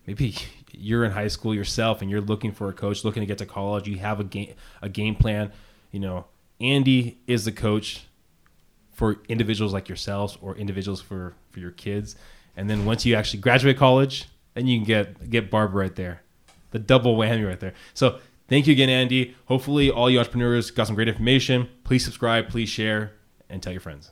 maybe 0.08 0.36
you're 0.72 1.06
in 1.06 1.12
high 1.12 1.28
school 1.28 1.54
yourself 1.54 2.02
and 2.02 2.10
you're 2.10 2.22
looking 2.22 2.52
for 2.52 2.70
a 2.70 2.74
coach, 2.74 3.04
looking 3.04 3.22
to 3.22 3.28
get 3.28 3.38
to 3.40 3.46
college, 3.46 3.88
you 3.88 3.98
have 3.98 4.20
a 4.20 4.24
game 4.24 4.54
a 4.82 4.90
game 4.90 5.16
plan. 5.16 5.52
You 5.92 6.00
know, 6.00 6.26
Andy 6.60 7.20
is 7.28 7.46
the 7.46 7.52
coach 7.52 8.06
for 8.92 9.18
individuals 9.30 9.74
like 9.74 9.90
yourselves 9.90 10.38
or 10.42 10.56
individuals 10.56 11.02
for 11.02 11.36
for 11.52 11.60
your 11.60 11.72
kids. 11.72 12.16
And 12.56 12.70
then 12.70 12.86
once 12.86 13.06
you 13.06 13.16
actually 13.16 13.40
graduate 13.40 13.78
college, 13.78 14.28
then 14.54 14.68
you 14.68 14.78
can 14.78 14.86
get 14.86 15.30
get 15.30 15.52
Barb 15.52 15.74
right 15.74 15.96
there. 15.96 16.22
The 16.72 16.80
double 16.80 17.18
whammy 17.18 17.48
right 17.48 17.60
there. 17.60 17.74
So 17.94 18.20
thank 18.48 18.68
you 18.68 18.74
again, 18.74 18.90
Andy. 18.90 19.36
Hopefully 19.46 19.92
all 19.92 20.10
you 20.10 20.20
entrepreneurs 20.20 20.72
got 20.72 20.88
some 20.88 20.96
great 20.96 21.08
information. 21.08 21.68
Please 21.84 22.04
subscribe, 22.06 22.50
please 22.50 22.70
share, 22.70 23.14
and 23.50 23.62
tell 23.62 23.74
your 23.74 23.82
friends. 23.82 24.12